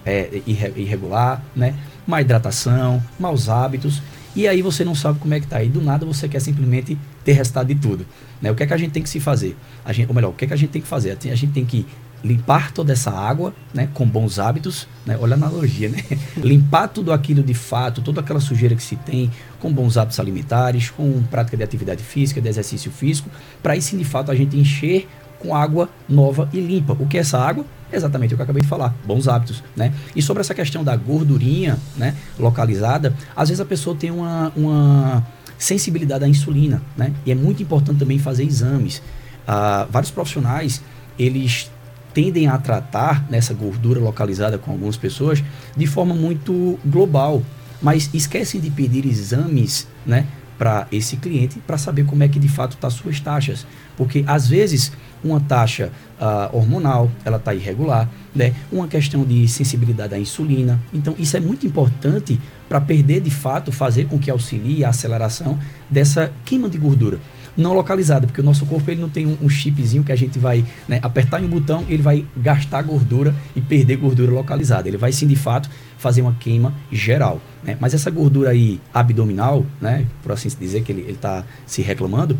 é, 0.04 0.42
irre- 0.44 0.72
irregular, 0.74 1.40
né? 1.54 1.76
Má 2.04 2.20
hidratação, 2.20 3.00
maus 3.16 3.48
hábitos. 3.48 4.02
E 4.34 4.48
aí 4.48 4.60
você 4.60 4.84
não 4.84 4.96
sabe 4.96 5.20
como 5.20 5.32
é 5.34 5.38
que 5.38 5.46
tá. 5.46 5.62
E 5.62 5.68
do 5.68 5.80
nada 5.80 6.04
você 6.04 6.28
quer 6.28 6.40
simplesmente 6.40 6.98
ter 7.24 7.32
resultado 7.34 7.68
de 7.68 7.76
tudo. 7.76 8.04
Né? 8.42 8.50
O 8.50 8.56
que 8.56 8.64
é 8.64 8.66
que 8.66 8.74
a 8.74 8.76
gente 8.76 8.90
tem 8.90 9.04
que 9.04 9.08
se 9.08 9.20
fazer? 9.20 9.56
A 9.84 9.92
gente, 9.92 10.08
ou 10.08 10.14
melhor, 10.14 10.30
o 10.30 10.32
que 10.32 10.46
é 10.46 10.48
que 10.48 10.54
a 10.54 10.56
gente 10.56 10.70
tem 10.70 10.82
que 10.82 10.88
fazer? 10.88 11.12
A 11.12 11.34
gente 11.36 11.52
tem 11.52 11.64
que 11.64 11.86
limpar 12.24 12.72
toda 12.72 12.92
essa 12.92 13.10
água, 13.10 13.54
né, 13.72 13.88
com 13.94 14.06
bons 14.06 14.38
hábitos, 14.38 14.86
né, 15.06 15.16
olha 15.18 15.32
a 15.32 15.36
analogia, 15.36 15.88
né, 15.88 16.02
limpar 16.36 16.88
tudo 16.88 17.14
aquilo 17.14 17.42
de 17.42 17.54
fato, 17.54 18.02
toda 18.02 18.20
aquela 18.20 18.40
sujeira 18.40 18.74
que 18.74 18.82
se 18.82 18.94
tem, 18.94 19.30
com 19.60 19.72
bons 19.72 19.96
hábitos 19.96 20.18
alimentares, 20.18 20.90
com 20.90 21.22
prática 21.24 21.56
de 21.56 21.62
atividade 21.62 22.02
física, 22.02 22.40
de 22.40 22.48
exercício 22.48 22.90
físico, 22.90 23.30
para 23.62 23.74
aí 23.74 23.82
sim 23.82 23.96
de 23.96 24.04
fato 24.04 24.30
a 24.30 24.34
gente 24.34 24.56
encher 24.56 25.08
com 25.38 25.54
água 25.54 25.88
nova 26.08 26.48
e 26.52 26.60
limpa. 26.60 26.94
O 26.98 27.06
que 27.06 27.16
é 27.16 27.20
essa 27.20 27.38
água? 27.38 27.64
Exatamente 27.92 28.34
o 28.34 28.36
que 28.36 28.42
eu 28.42 28.44
acabei 28.44 28.62
de 28.62 28.68
falar, 28.68 28.94
bons 29.04 29.26
hábitos, 29.26 29.64
né? 29.74 29.92
E 30.14 30.22
sobre 30.22 30.42
essa 30.42 30.54
questão 30.54 30.84
da 30.84 30.94
gordurinha, 30.94 31.78
né, 31.96 32.14
localizada, 32.38 33.14
às 33.34 33.48
vezes 33.48 33.60
a 33.60 33.64
pessoa 33.64 33.96
tem 33.96 34.10
uma, 34.10 34.52
uma 34.54 35.26
sensibilidade 35.58 36.24
à 36.24 36.28
insulina, 36.28 36.80
né? 36.96 37.12
E 37.26 37.32
é 37.32 37.34
muito 37.34 37.62
importante 37.62 37.98
também 37.98 38.18
fazer 38.18 38.44
exames. 38.44 39.02
Ah, 39.46 39.86
vários 39.90 40.10
profissionais, 40.10 40.82
eles 41.18 41.70
tendem 42.14 42.46
a 42.48 42.58
tratar 42.58 43.26
nessa 43.30 43.54
gordura 43.54 44.00
localizada 44.00 44.58
com 44.58 44.72
algumas 44.72 44.96
pessoas 44.96 45.42
de 45.76 45.86
forma 45.86 46.14
muito 46.14 46.78
global, 46.84 47.42
mas 47.80 48.10
esquecem 48.12 48.60
de 48.60 48.70
pedir 48.70 49.06
exames, 49.06 49.86
né, 50.06 50.26
para 50.60 50.86
esse 50.92 51.16
cliente 51.16 51.58
para 51.66 51.78
saber 51.78 52.04
como 52.04 52.22
é 52.22 52.28
que 52.28 52.38
de 52.38 52.46
fato 52.46 52.74
está 52.74 52.90
suas 52.90 53.18
taxas, 53.18 53.66
porque 53.96 54.22
às 54.26 54.46
vezes 54.46 54.92
uma 55.24 55.40
taxa 55.40 55.90
ah, 56.20 56.50
hormonal 56.52 57.10
ela 57.24 57.38
está 57.38 57.54
irregular, 57.54 58.06
né, 58.34 58.54
uma 58.70 58.86
questão 58.86 59.24
de 59.24 59.48
sensibilidade 59.48 60.14
à 60.14 60.18
insulina, 60.18 60.78
então 60.92 61.14
isso 61.18 61.34
é 61.34 61.40
muito 61.40 61.66
importante 61.66 62.38
para 62.68 62.78
perder 62.78 63.22
de 63.22 63.30
fato, 63.30 63.72
fazer 63.72 64.06
com 64.06 64.18
que 64.18 64.30
auxilie 64.30 64.84
a 64.84 64.90
aceleração 64.90 65.58
dessa 65.88 66.30
queima 66.44 66.68
de 66.68 66.76
gordura. 66.76 67.18
Não 67.56 67.72
localizada, 67.72 68.26
porque 68.26 68.40
o 68.40 68.44
nosso 68.44 68.64
corpo 68.66 68.90
ele 68.90 69.00
não 69.00 69.08
tem 69.08 69.26
um, 69.26 69.36
um 69.42 69.48
chipzinho 69.48 70.04
que 70.04 70.12
a 70.12 70.16
gente 70.16 70.38
vai 70.38 70.64
né, 70.86 71.00
apertar 71.02 71.42
em 71.42 71.46
um 71.46 71.48
botão 71.48 71.84
ele 71.88 72.02
vai 72.02 72.24
gastar 72.36 72.82
gordura 72.82 73.34
e 73.56 73.60
perder 73.60 73.96
gordura 73.96 74.30
localizada. 74.30 74.88
Ele 74.88 74.96
vai 74.96 75.10
sim, 75.10 75.26
de 75.26 75.36
fato, 75.36 75.68
fazer 76.00 76.22
uma 76.22 76.32
queima 76.32 76.74
geral. 76.90 77.40
Né? 77.62 77.76
Mas 77.78 77.92
essa 77.92 78.10
gordura 78.10 78.50
aí 78.50 78.80
abdominal, 78.92 79.64
né, 79.80 80.06
por 80.22 80.32
assim 80.32 80.48
dizer, 80.58 80.82
que 80.82 80.90
ele 80.90 81.10
está 81.10 81.44
se 81.66 81.82
reclamando, 81.82 82.36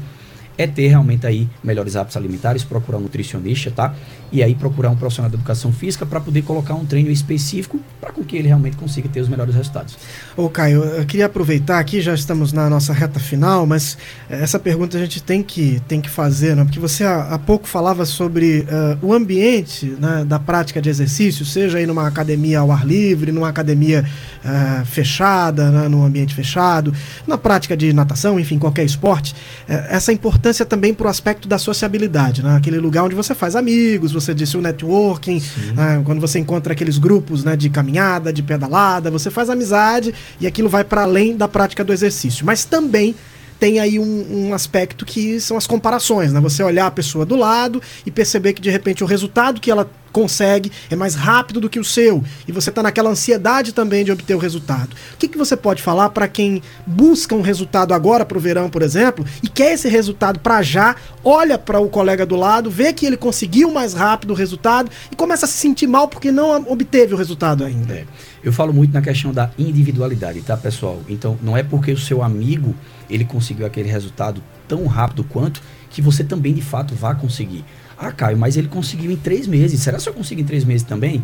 é 0.61 0.67
ter 0.67 0.89
realmente 0.89 1.27
aí 1.27 1.49
melhores 1.65 1.97
hábitos 1.97 2.19
alimentares, 2.19 2.63
procurar 2.63 2.99
um 2.99 3.01
nutricionista, 3.01 3.71
tá? 3.71 3.95
E 4.31 4.43
aí 4.43 4.55
procurar 4.55 4.91
um 4.91 4.97
profissional 4.97 5.31
de 5.31 5.37
educação 5.37 5.73
física 5.73 6.05
para 6.05 6.21
poder 6.21 6.43
colocar 6.43 6.75
um 6.75 6.85
treino 6.85 7.11
específico 7.11 7.81
para 7.99 8.13
com 8.13 8.23
que 8.23 8.37
ele 8.37 8.49
realmente 8.49 8.77
consiga 8.77 9.09
ter 9.09 9.21
os 9.21 9.29
melhores 9.29 9.55
resultados. 9.55 9.97
Ô 10.37 10.51
Caio, 10.51 10.85
eu 10.85 11.07
queria 11.07 11.27
aproveitar 11.27 11.79
aqui, 11.79 12.01
já 12.03 12.15
estamos 12.15 12.53
na 12.53 12.69
nossa 12.69 12.93
reta 12.93 13.19
final, 13.19 13.67
mas 13.67 13.97
eh, 14.29 14.43
essa 14.43 14.59
pergunta 14.59 14.99
a 14.99 15.01
gente 15.01 15.23
tem 15.23 15.43
que, 15.43 15.81
tem 15.89 16.01
que 16.01 16.11
fazer, 16.11 16.55
né? 16.55 16.63
porque 16.63 16.79
você 16.79 17.05
há, 17.05 17.35
há 17.35 17.39
pouco 17.39 17.67
falava 17.67 18.05
sobre 18.05 18.67
eh, 18.69 18.99
o 19.01 19.15
ambiente 19.15 19.87
né, 19.99 20.25
da 20.27 20.39
prática 20.39 20.81
de 20.83 20.91
exercício, 20.91 21.45
seja 21.47 21.79
aí 21.79 21.87
numa 21.87 22.07
academia 22.07 22.61
ao 22.61 22.71
ar 22.71 22.87
livre, 22.87 23.33
numa 23.33 23.49
academia 23.49 24.05
eh, 24.45 24.83
fechada, 24.85 25.71
né, 25.71 25.89
num 25.89 26.05
ambiente 26.05 26.35
fechado, 26.35 26.93
na 27.27 27.39
prática 27.39 27.77
de 27.77 27.93
natação, 27.93 28.39
enfim, 28.39 28.59
qualquer 28.59 28.85
esporte, 28.85 29.35
eh, 29.69 29.87
essa 29.91 30.13
importância 30.13 30.50
também 30.65 30.93
para 30.93 31.07
o 31.07 31.11
aspecto 31.11 31.49
da 31.49 31.59
sociabilidade, 31.59 32.43
né? 32.43 32.57
aquele 32.57 32.79
lugar 32.79 33.05
onde 33.05 33.15
você 33.15 33.35
faz 33.35 33.57
amigos, 33.57 34.13
você 34.13 34.35
disse 34.35 34.57
o 34.57 34.61
networking, 34.61 35.43
né, 35.75 36.03
quando 36.05 36.21
você 36.21 36.39
encontra 36.39 36.73
aqueles 36.73 36.99
grupos 36.99 37.45
né, 37.45 37.57
de 37.57 37.71
caminhada, 37.71 38.33
de 38.33 38.43
pedalada, 38.43 39.11
você 39.11 39.31
faz 39.31 39.49
amizade 39.49 40.15
e 40.41 40.47
aquilo 40.47 40.69
vai 40.69 40.85
para 40.85 41.03
além 41.03 41.37
da 41.37 41.49
prática 41.49 41.85
do 41.85 41.93
exercício. 41.93 42.45
Mas 42.45 42.65
também 42.65 43.15
tem 43.61 43.79
aí 43.79 43.99
um, 43.99 44.49
um 44.49 44.55
aspecto 44.55 45.05
que 45.05 45.39
são 45.39 45.57
as 45.57 45.67
comparações, 45.67 46.33
né? 46.33 46.41
Você 46.41 46.63
olhar 46.63 46.87
a 46.87 46.91
pessoa 46.91 47.27
do 47.27 47.37
lado 47.37 47.81
e 48.07 48.11
perceber 48.11 48.55
que 48.55 48.63
de 48.63 48.71
repente 48.71 49.05
o 49.05 49.07
resultado 49.07 49.61
que 49.61 49.71
ela 49.71 49.89
consegue 50.13 50.71
é 50.91 50.97
mais 50.97 51.15
rápido 51.15 51.61
do 51.61 51.69
que 51.69 51.79
o 51.79 51.85
seu 51.85 52.23
e 52.47 52.53
você 52.53 52.71
está 52.71 52.83
naquela 52.83 53.11
ansiedade 53.11 53.73
também 53.73 54.05
de 54.05 54.13
obter 54.13 54.35
o 54.35 54.39
resultado. 54.39 54.91
O 55.15 55.17
que, 55.17 55.29
que 55.29 55.39
você 55.39 55.57
pode 55.57 55.83
falar 55.83 56.11
para 56.11 56.29
quem 56.29 56.63
busca 56.87 57.35
um 57.35 57.41
resultado 57.41 57.95
agora 57.95 58.25
para 58.25 58.39
o 58.39 58.41
verão, 58.41 58.69
por 58.69 58.83
exemplo, 58.83 59.25
e 59.43 59.49
quer 59.49 59.75
esse 59.75 59.89
resultado 59.89 60.41
para 60.41 60.63
já, 60.63 60.97
olha 61.25 61.59
para 61.59 61.81
o 61.81 61.89
colega 61.89 62.25
do 62.27 62.37
lado, 62.37 62.71
vê 62.71 62.93
que 62.93 63.07
ele 63.07 63.17
conseguiu 63.17 63.71
mais 63.71 63.95
rápido 63.95 64.31
o 64.33 64.35
resultado 64.35 64.91
e 65.11 65.17
começa 65.17 65.47
a 65.47 65.49
se 65.49 65.55
sentir 65.55 65.87
mal 65.87 66.09
porque 66.09 66.31
não 66.31 66.65
obteve 66.71 67.15
o 67.15 67.17
resultado 67.17 67.65
ainda. 67.65 67.95
É. 67.95 68.05
Eu 68.43 68.53
falo 68.53 68.73
muito 68.73 68.93
na 68.93 69.03
questão 69.03 69.33
da 69.33 69.51
individualidade, 69.59 70.41
tá, 70.41 70.57
pessoal? 70.57 71.01
Então, 71.09 71.39
não 71.43 71.57
é 71.57 71.63
porque 71.63 71.93
o 71.93 71.99
seu 71.99 72.23
amigo 72.23 72.75
ele 73.09 73.25
conseguiu 73.25 73.67
aquele 73.67 73.89
resultado 73.91 74.43
tão 74.67 74.87
rápido 74.87 75.25
quanto 75.25 75.61
que 75.91 76.01
você 76.01 76.25
também 76.25 76.55
de 76.55 76.63
fato 76.63 76.95
vá 76.95 77.15
conseguir. 77.15 77.65
Ah, 78.03 78.13
Caio, 78.13 78.39
mas 78.39 78.57
ele 78.57 78.67
conseguiu 78.67 79.11
em 79.11 79.17
três 79.17 79.47
meses. 79.47 79.79
Será 79.81 79.99
que 79.99 80.09
eu 80.09 80.15
consigo 80.15 80.41
em 80.41 80.45
três 80.45 80.65
meses 80.65 80.83
também? 80.83 81.23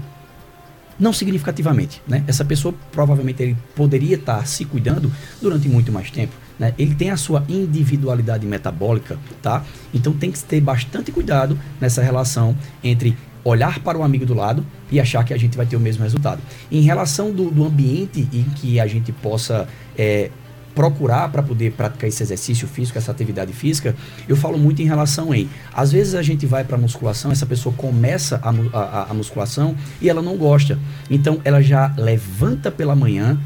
Não 1.01 1.11
significativamente, 1.11 2.03
né? 2.07 2.23
Essa 2.27 2.45
pessoa 2.45 2.75
provavelmente 2.93 3.43
ele 3.43 3.57
poderia 3.75 4.17
estar 4.17 4.47
se 4.47 4.67
cuidando 4.67 5.11
durante 5.41 5.71
muito 5.71 5.91
mais 5.91 6.11
tempo. 6.11 6.35
Né? 6.59 6.75
Ele 6.79 6.95
tem 6.95 7.11
a 7.11 7.17
sua 7.17 7.43
individualidade 7.49 8.47
metabólica, 8.47 9.19
tá? 9.41 9.65
Então 9.95 10.13
tem 10.13 10.31
que 10.31 10.39
ter 10.45 10.61
bastante 10.61 11.11
cuidado 11.11 11.59
nessa 11.81 12.03
relação 12.03 12.55
entre 12.85 13.17
olhar 13.43 13.79
para 13.81 13.97
o 13.97 14.03
amigo 14.03 14.27
do 14.27 14.35
lado 14.35 14.67
e 14.91 15.01
achar 15.01 15.25
que 15.25 15.33
a 15.33 15.37
gente 15.39 15.57
vai 15.57 15.65
ter 15.65 15.77
o 15.77 15.81
mesmo 15.81 16.03
resultado. 16.03 16.43
Em 16.71 16.83
relação 16.83 17.31
do, 17.31 17.51
do 17.51 17.65
ambiente 17.65 18.29
em 18.33 18.43
que 18.43 18.79
a 18.81 18.87
gente 18.87 19.13
possa 19.13 19.67
é, 19.97 20.31
procurar 20.77 21.31
para 21.33 21.43
poder 21.43 21.73
praticar 21.73 22.07
esse 22.07 22.23
exercício 22.23 22.69
físico, 22.69 22.99
essa 22.99 23.11
atividade 23.11 23.51
física, 23.55 23.97
eu 24.29 24.37
falo 24.37 24.59
muito 24.59 24.83
em 24.83 24.85
relação 24.85 25.35
em, 25.35 25.49
às 25.73 25.91
vezes 25.91 26.15
a 26.15 26.21
gente 26.21 26.45
vai 26.45 26.65
para 26.65 26.77
musculação, 26.77 27.33
essa 27.33 27.47
pessoa 27.47 27.75
começa 27.75 28.39
a, 28.43 28.51
a, 28.79 29.11
a 29.11 29.15
musculação 29.15 29.75
e 30.03 30.11
ela 30.11 30.21
não 30.21 30.37
gosta, 30.37 30.79
então 31.11 31.41
ela 31.45 31.63
já 31.63 31.95
levanta 31.97 32.71
pela 32.71 32.95
manhã 32.95 33.41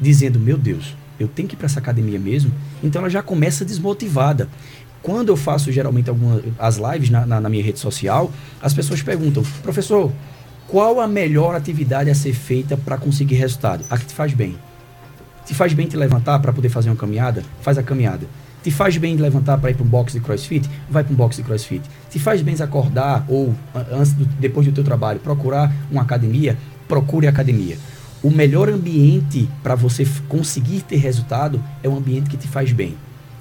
dizendo, 0.00 0.40
meu 0.40 0.58
Deus, 0.58 0.96
eu 1.20 1.28
tenho 1.28 1.48
que 1.48 1.54
ir 1.54 1.56
para 1.56 1.66
essa 1.66 1.78
academia 1.78 2.18
mesmo, 2.18 2.52
então 2.82 3.00
ela 3.00 3.08
já 3.08 3.22
começa 3.22 3.64
desmotivada. 3.64 4.48
Quando 5.00 5.28
eu 5.28 5.36
faço 5.36 5.70
geralmente 5.70 6.10
algumas 6.10 6.42
as 6.58 6.78
lives 6.78 7.10
na, 7.10 7.24
na, 7.24 7.40
na 7.40 7.48
minha 7.48 7.62
rede 7.62 7.78
social, 7.78 8.32
as 8.60 8.74
pessoas 8.74 9.02
perguntam, 9.02 9.44
professor, 9.62 10.12
qual 10.66 11.00
a 11.00 11.06
melhor 11.06 11.54
atividade 11.54 12.10
a 12.10 12.14
ser 12.14 12.32
feita 12.32 12.76
para 12.76 12.96
conseguir 12.96 13.36
resultado? 13.36 13.84
A 13.88 13.96
que 13.96 14.06
te 14.06 14.14
faz 14.14 14.32
bem. 14.32 14.56
Te 15.44 15.54
faz 15.54 15.72
bem 15.72 15.86
te 15.86 15.96
levantar 15.96 16.38
para 16.38 16.52
poder 16.52 16.68
fazer 16.68 16.88
uma 16.88 16.96
caminhada? 16.96 17.42
Faz 17.60 17.76
a 17.76 17.82
caminhada. 17.82 18.26
Te 18.62 18.70
faz 18.70 18.96
bem 18.96 19.16
levantar 19.16 19.58
para 19.58 19.70
ir 19.70 19.74
para 19.74 19.84
um 19.84 19.88
box 19.88 20.12
de 20.12 20.20
crossfit? 20.20 20.68
Vai 20.88 21.02
para 21.02 21.12
um 21.12 21.16
box 21.16 21.36
de 21.36 21.42
crossfit. 21.42 21.82
Te 22.08 22.18
faz 22.20 22.42
bem 22.42 22.54
acordar 22.60 23.24
ou 23.28 23.52
antes 23.90 24.12
do, 24.12 24.24
depois 24.24 24.66
do 24.66 24.72
teu 24.72 24.84
trabalho 24.84 25.18
procurar 25.18 25.72
uma 25.90 26.02
academia? 26.02 26.56
Procure 26.86 27.26
academia. 27.26 27.76
O 28.22 28.30
melhor 28.30 28.68
ambiente 28.68 29.48
para 29.64 29.74
você 29.74 30.06
conseguir 30.28 30.82
ter 30.82 30.96
resultado 30.96 31.62
é 31.82 31.88
um 31.88 31.96
ambiente 31.96 32.30
que 32.30 32.36
te 32.36 32.46
faz 32.46 32.70
bem, 32.70 32.94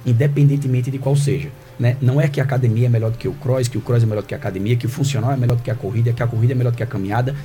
independentemente 0.03 0.89
de 0.89 0.97
qual 0.97 1.15
seja. 1.15 1.49
Né? 1.79 1.97
Não 2.01 2.19
é 2.19 2.27
que 2.27 2.41
a 2.41 2.43
academia 2.43 2.87
é 2.87 2.89
melhor 2.89 3.11
do 3.11 3.17
que 3.19 3.27
o 3.27 3.33
cross, 3.33 3.67
que 3.67 3.77
o 3.77 3.81
cross 3.81 4.01
é 4.01 4.07
melhor 4.07 4.21
do 4.21 4.27
que 4.27 4.33
a 4.33 4.37
academia, 4.37 4.75
que 4.75 4.87
o 4.87 4.89
funcional 4.89 5.31
é 5.31 5.37
melhor 5.37 5.55
do 5.55 5.61
que 5.61 5.69
a 5.69 5.75
corrida, 5.75 6.11
que 6.13 6.23
a 6.23 6.27
corrida 6.27 6.53
é 6.53 6.55
melhor 6.55 6.71
do 6.71 6.77
que 6.77 6.83
a 6.83 6.87
caminhada. 6.87 7.35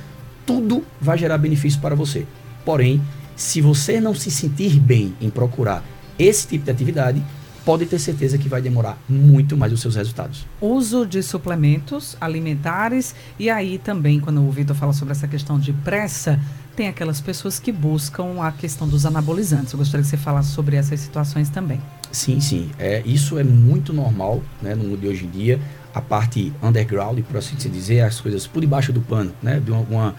Tudo 0.47 0.83
vai 0.99 1.15
gerar 1.15 1.37
benefício 1.37 1.79
para 1.79 1.93
você. 1.93 2.25
Porém, 2.65 2.99
Se 3.37 3.61
você 3.61 4.01
não 4.01 4.15
se 4.15 4.31
sentir 4.31 4.79
bem 4.79 5.15
em 5.21 5.29
procurar 5.29 5.83
esse 6.17 6.47
tipo 6.47 6.65
de 6.65 6.71
atividade, 6.71 7.23
pode 7.63 7.85
ter 7.85 7.99
certeza 7.99 8.35
que 8.35 8.49
vai 8.49 8.63
demorar 8.63 8.97
muito 9.07 9.55
mais 9.55 9.71
os 9.71 9.79
seus 9.79 9.95
resultados. 9.95 10.43
Uso 10.59 11.05
de 11.05 11.21
suplementos 11.21 12.17
alimentares 12.19 13.13
e 13.37 13.47
aí 13.47 13.77
também 13.77 14.19
quando 14.19 14.41
o 14.41 14.49
Vitor 14.49 14.75
fala 14.75 14.91
sobre 14.91 15.11
essa 15.11 15.27
questão 15.27 15.59
de 15.59 15.71
pressa, 15.71 16.39
tem 16.75 16.87
aquelas 16.87 17.21
pessoas 17.21 17.59
que 17.59 17.71
buscam 17.71 18.41
a 18.41 18.51
questão 18.51 18.87
dos 18.87 19.05
anabolizantes. 19.05 19.71
Eu 19.71 19.77
gostaria 19.77 20.03
que 20.03 20.09
você 20.09 20.17
falasse 20.17 20.49
sobre 20.49 20.75
essas 20.75 20.99
situações 20.99 21.47
também. 21.47 21.79
Sim, 22.11 22.39
sim. 22.39 22.71
É, 22.79 23.03
isso 23.05 23.37
é 23.37 23.43
muito 23.43 23.93
normal 23.93 24.41
né, 24.63 24.73
no 24.73 24.83
mundo 24.83 25.01
de 25.01 25.07
hoje 25.07 25.25
em 25.25 25.29
dia. 25.29 25.59
A 25.93 26.01
parte 26.01 26.51
underground, 26.63 27.19
por 27.19 27.37
assim 27.37 27.55
dizer, 27.69 28.01
as 28.01 28.19
coisas 28.19 28.47
por 28.47 28.61
debaixo 28.61 28.91
do 28.91 29.01
pano, 29.01 29.31
né, 29.43 29.59
de 29.59 29.69
uma, 29.69 29.81
uma, 29.81 30.15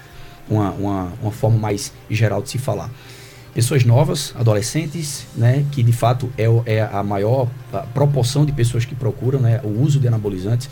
uma, 0.51 1.13
uma 1.23 1.33
forma 1.33 1.59
mais 1.59 1.93
geral 2.11 2.43
de 2.43 2.51
se 2.51 2.59
falar 2.59 2.91
pessoas 3.59 3.85
novas, 3.85 4.33
adolescentes, 4.39 5.27
né, 5.35 5.67
que 5.73 5.83
de 5.83 5.93
fato 5.93 6.31
é, 6.39 6.45
é 6.65 6.81
a 6.81 7.03
maior 7.03 7.49
a 7.73 7.79
proporção 7.79 8.47
de 8.47 8.53
pessoas 8.53 8.85
que 8.85 8.95
procuram 8.95 9.41
né, 9.41 9.61
o 9.65 9.83
uso 9.83 9.99
de 9.99 10.07
anabolizantes. 10.07 10.71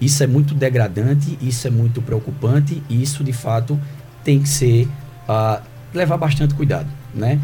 Isso 0.00 0.22
é 0.22 0.26
muito 0.26 0.54
degradante, 0.54 1.38
isso 1.42 1.66
é 1.66 1.70
muito 1.70 2.00
preocupante 2.00 2.82
e 2.88 3.02
isso 3.02 3.22
de 3.22 3.32
fato 3.34 3.78
tem 4.24 4.40
que 4.40 4.48
ser 4.48 4.88
uh, 5.28 5.62
levar 5.92 6.16
bastante 6.16 6.54
cuidado, 6.54 6.88
né? 7.14 7.38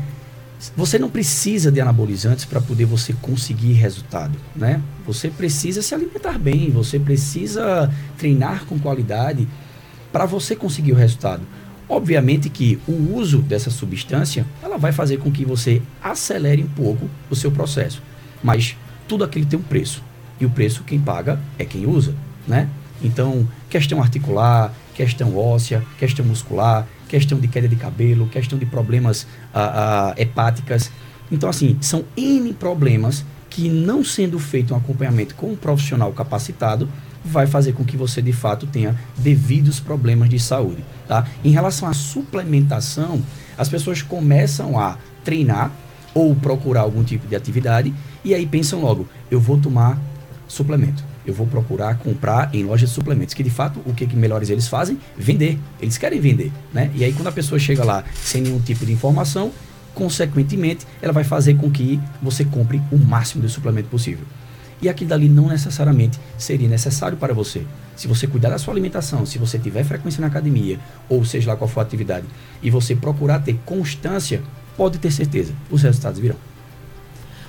Você 0.76 0.98
não 0.98 1.10
precisa 1.10 1.70
de 1.70 1.80
anabolizantes 1.80 2.46
para 2.46 2.60
poder 2.60 2.86
você 2.86 3.12
conseguir 3.12 3.74
resultado, 3.74 4.36
né? 4.56 4.80
Você 5.06 5.28
precisa 5.28 5.82
se 5.82 5.94
alimentar 5.94 6.38
bem, 6.38 6.70
você 6.70 6.98
precisa 6.98 7.90
treinar 8.16 8.64
com 8.64 8.78
qualidade 8.78 9.46
para 10.12 10.26
você 10.26 10.56
conseguir 10.56 10.92
o 10.92 10.96
resultado. 10.96 11.42
Obviamente 11.88 12.48
que 12.48 12.78
o 12.86 13.16
uso 13.16 13.38
dessa 13.38 13.70
substância, 13.70 14.46
ela 14.62 14.78
vai 14.78 14.92
fazer 14.92 15.16
com 15.18 15.30
que 15.30 15.44
você 15.44 15.82
acelere 16.02 16.62
um 16.62 16.68
pouco 16.68 17.10
o 17.28 17.34
seu 17.34 17.50
processo. 17.50 18.00
Mas 18.42 18.76
tudo 19.08 19.24
aquilo 19.24 19.44
tem 19.46 19.58
um 19.58 19.62
preço. 19.62 20.02
E 20.40 20.46
o 20.46 20.50
preço 20.50 20.84
quem 20.84 21.00
paga 21.00 21.40
é 21.58 21.64
quem 21.64 21.86
usa, 21.86 22.14
né? 22.46 22.68
Então, 23.02 23.48
questão 23.68 24.00
articular, 24.00 24.72
questão 24.94 25.36
óssea, 25.36 25.82
questão 25.98 26.24
muscular, 26.24 26.86
questão 27.08 27.38
de 27.38 27.48
queda 27.48 27.66
de 27.66 27.76
cabelo, 27.76 28.28
questão 28.28 28.58
de 28.58 28.66
problemas 28.66 29.26
ah, 29.52 30.12
ah, 30.12 30.14
hepáticas. 30.16 30.92
Então, 31.30 31.48
assim, 31.48 31.76
são 31.80 32.04
N 32.16 32.52
problemas 32.52 33.24
que 33.48 33.68
não 33.68 34.04
sendo 34.04 34.38
feito 34.38 34.72
um 34.72 34.76
acompanhamento 34.76 35.34
com 35.34 35.52
um 35.52 35.56
profissional 35.56 36.12
capacitado, 36.12 36.88
vai 37.24 37.46
fazer 37.46 37.72
com 37.72 37.84
que 37.84 37.96
você 37.96 38.22
de 38.22 38.32
fato 38.32 38.66
tenha 38.66 38.98
devidos 39.16 39.80
problemas 39.80 40.28
de 40.28 40.38
saúde. 40.38 40.84
Tá? 41.06 41.26
Em 41.44 41.50
relação 41.50 41.88
à 41.88 41.92
suplementação, 41.92 43.22
as 43.56 43.68
pessoas 43.68 44.02
começam 44.02 44.78
a 44.78 44.96
treinar 45.24 45.70
ou 46.14 46.34
procurar 46.34 46.80
algum 46.80 47.04
tipo 47.04 47.26
de 47.26 47.36
atividade 47.36 47.94
e 48.24 48.34
aí 48.34 48.46
pensam 48.46 48.80
logo, 48.80 49.08
eu 49.30 49.40
vou 49.40 49.58
tomar 49.58 49.98
suplemento. 50.48 51.04
Eu 51.24 51.34
vou 51.34 51.46
procurar 51.46 51.98
comprar 51.98 52.52
em 52.54 52.64
lojas 52.64 52.88
de 52.88 52.94
suplementos, 52.94 53.34
que 53.34 53.42
de 53.42 53.50
fato 53.50 53.80
o 53.84 53.92
que, 53.92 54.06
que 54.06 54.16
melhores 54.16 54.48
eles 54.48 54.66
fazem? 54.66 54.98
Vender. 55.16 55.58
Eles 55.80 55.98
querem 55.98 56.18
vender, 56.18 56.50
né? 56.72 56.90
E 56.94 57.04
aí 57.04 57.12
quando 57.12 57.28
a 57.28 57.32
pessoa 57.32 57.58
chega 57.58 57.84
lá 57.84 58.02
sem 58.14 58.42
nenhum 58.42 58.58
tipo 58.58 58.86
de 58.86 58.92
informação, 58.92 59.52
consequentemente, 59.94 60.86
ela 61.02 61.12
vai 61.12 61.24
fazer 61.24 61.54
com 61.54 61.70
que 61.70 62.00
você 62.22 62.44
compre 62.44 62.80
o 62.90 62.96
máximo 62.96 63.42
de 63.42 63.50
suplemento 63.50 63.88
possível 63.88 64.24
e 64.80 64.88
aquilo 64.88 65.10
dali 65.10 65.28
não 65.28 65.48
necessariamente 65.48 66.18
seria 66.38 66.68
necessário 66.68 67.16
para 67.16 67.34
você. 67.34 67.64
Se 67.96 68.08
você 68.08 68.26
cuidar 68.26 68.50
da 68.50 68.58
sua 68.58 68.72
alimentação, 68.72 69.26
se 69.26 69.38
você 69.38 69.58
tiver 69.58 69.84
frequência 69.84 70.20
na 70.20 70.26
academia, 70.26 70.78
ou 71.08 71.24
seja 71.24 71.50
lá 71.50 71.56
qual 71.56 71.68
for 71.68 71.80
a 71.80 71.82
atividade, 71.82 72.26
e 72.62 72.70
você 72.70 72.94
procurar 72.94 73.40
ter 73.40 73.58
constância, 73.64 74.42
pode 74.76 74.98
ter 74.98 75.10
certeza, 75.10 75.52
os 75.70 75.82
resultados 75.82 76.18
virão. 76.18 76.36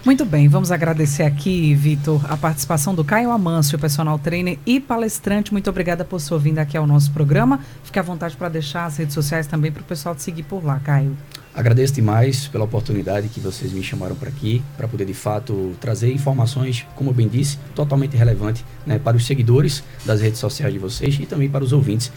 Muito 0.04 0.26
bem, 0.26 0.48
vamos 0.48 0.72
agradecer 0.72 1.22
aqui, 1.22 1.76
Vitor, 1.76 2.26
a 2.28 2.36
participação 2.36 2.96
do 2.96 3.04
Caio 3.04 3.30
Amâncio, 3.30 3.78
personal 3.78 4.18
trainer 4.18 4.58
e 4.66 4.80
palestrante. 4.80 5.52
Muito 5.52 5.70
obrigada 5.70 6.04
por 6.04 6.20
sua 6.20 6.40
vinda 6.40 6.60
aqui 6.60 6.76
ao 6.76 6.88
nosso 6.88 7.12
programa. 7.12 7.60
Fique 7.84 8.00
à 8.00 8.02
vontade 8.02 8.36
para 8.36 8.50
deixar 8.50 8.86
as 8.86 8.98
redes 8.98 9.14
sociais 9.14 9.46
também 9.46 9.72
para 9.72 9.82
o 9.82 9.86
pessoal 9.86 10.16
te 10.16 10.24
seguir 10.24 10.42
por 10.42 10.66
lá, 10.66 10.80
Caio. 10.80 11.16
Agradeço 11.54 11.94
demais 11.94 12.48
pela 12.48 12.64
oportunidade 12.64 13.28
que 13.28 13.40
vocês 13.40 13.74
me 13.74 13.84
chamaram 13.84 14.16
para 14.16 14.30
aqui, 14.30 14.64
para 14.78 14.88
poder 14.88 15.06
de 15.06 15.14
fato 15.14 15.76
trazer 15.82 16.12
informações, 16.14 16.88
como 16.96 17.10
eu 17.10 17.14
bem 17.14 17.28
disse, 17.28 17.58
totalmente 17.76 18.16
relevante 18.16 18.66
né, 18.86 18.98
para 18.98 19.18
os 19.18 19.26
seguidores 19.26 19.84
das 20.06 20.22
redes 20.22 20.40
sociais 20.40 20.72
de 20.72 20.80
vocês 20.80 21.18
e 21.20 21.26
também 21.26 21.50
para 21.50 21.64
os 21.64 21.74
ouvintes. 21.74 22.08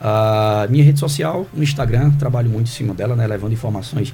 Uh, 0.00 0.68
minha 0.68 0.82
rede 0.82 0.98
social, 0.98 1.46
no 1.54 1.62
Instagram, 1.62 2.10
trabalho 2.12 2.50
muito 2.50 2.66
em 2.66 2.72
cima 2.72 2.92
dela, 2.92 3.14
né, 3.14 3.24
levando 3.24 3.52
informações 3.52 4.12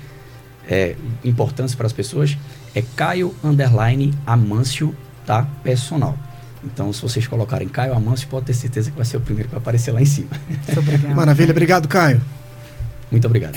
é, 0.68 0.94
importantes 1.24 1.74
para 1.74 1.86
as 1.86 1.92
pessoas. 1.92 2.36
É 2.74 2.82
Caio 2.94 3.34
Underline 3.42 4.12
Amâncio, 4.26 4.94
tá? 5.24 5.48
Personal. 5.64 6.16
Então, 6.62 6.92
se 6.92 7.00
vocês 7.00 7.26
colocarem 7.26 7.66
Caio 7.68 7.94
Amâncio, 7.94 8.28
pode 8.28 8.46
ter 8.46 8.54
certeza 8.54 8.90
que 8.90 8.96
vai 8.96 9.06
ser 9.06 9.16
o 9.16 9.20
primeiro 9.20 9.48
que 9.48 9.54
vai 9.54 9.62
aparecer 9.62 9.92
lá 9.92 10.02
em 10.02 10.04
cima. 10.04 10.28
Maravilha, 11.16 11.52
obrigado, 11.52 11.88
Caio. 11.88 12.20
Muito 13.10 13.26
obrigado. 13.26 13.56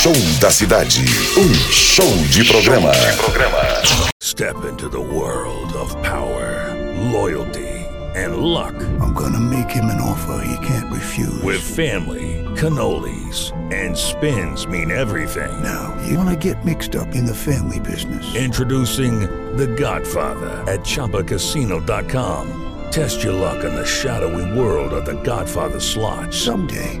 Show 0.00 0.14
da 0.40 0.50
Cidade. 0.50 1.04
Um 1.36 1.52
show 1.70 2.08
de 2.32 2.42
programa. 2.50 2.90
Step 4.22 4.64
into 4.64 4.88
the 4.88 4.98
world 4.98 5.74
of 5.74 5.94
power, 6.02 6.74
loyalty 7.12 7.84
and 8.14 8.38
luck. 8.38 8.74
I'm 9.02 9.12
gonna 9.12 9.38
make 9.38 9.68
him 9.68 9.90
an 9.90 10.00
offer 10.00 10.42
he 10.42 10.56
can't 10.66 10.90
refuse. 10.90 11.42
With 11.42 11.60
family, 11.60 12.46
cannolis 12.56 13.52
and 13.74 13.94
spins 13.94 14.66
mean 14.66 14.90
everything. 14.90 15.52
Now, 15.62 15.94
you 16.08 16.16
wanna 16.16 16.34
get 16.34 16.64
mixed 16.64 16.96
up 16.96 17.14
in 17.14 17.26
the 17.26 17.34
family 17.34 17.78
business. 17.78 18.34
Introducing 18.34 19.28
The 19.58 19.66
Godfather 19.66 20.64
at 20.66 20.80
chapacasino.com. 20.80 22.56
Test 22.90 23.22
your 23.22 23.34
luck 23.34 23.64
in 23.64 23.74
the 23.74 23.84
shadowy 23.84 24.58
world 24.58 24.94
of 24.94 25.04
the 25.04 25.20
Godfather 25.22 25.78
slot. 25.78 26.32
Someday, 26.32 27.00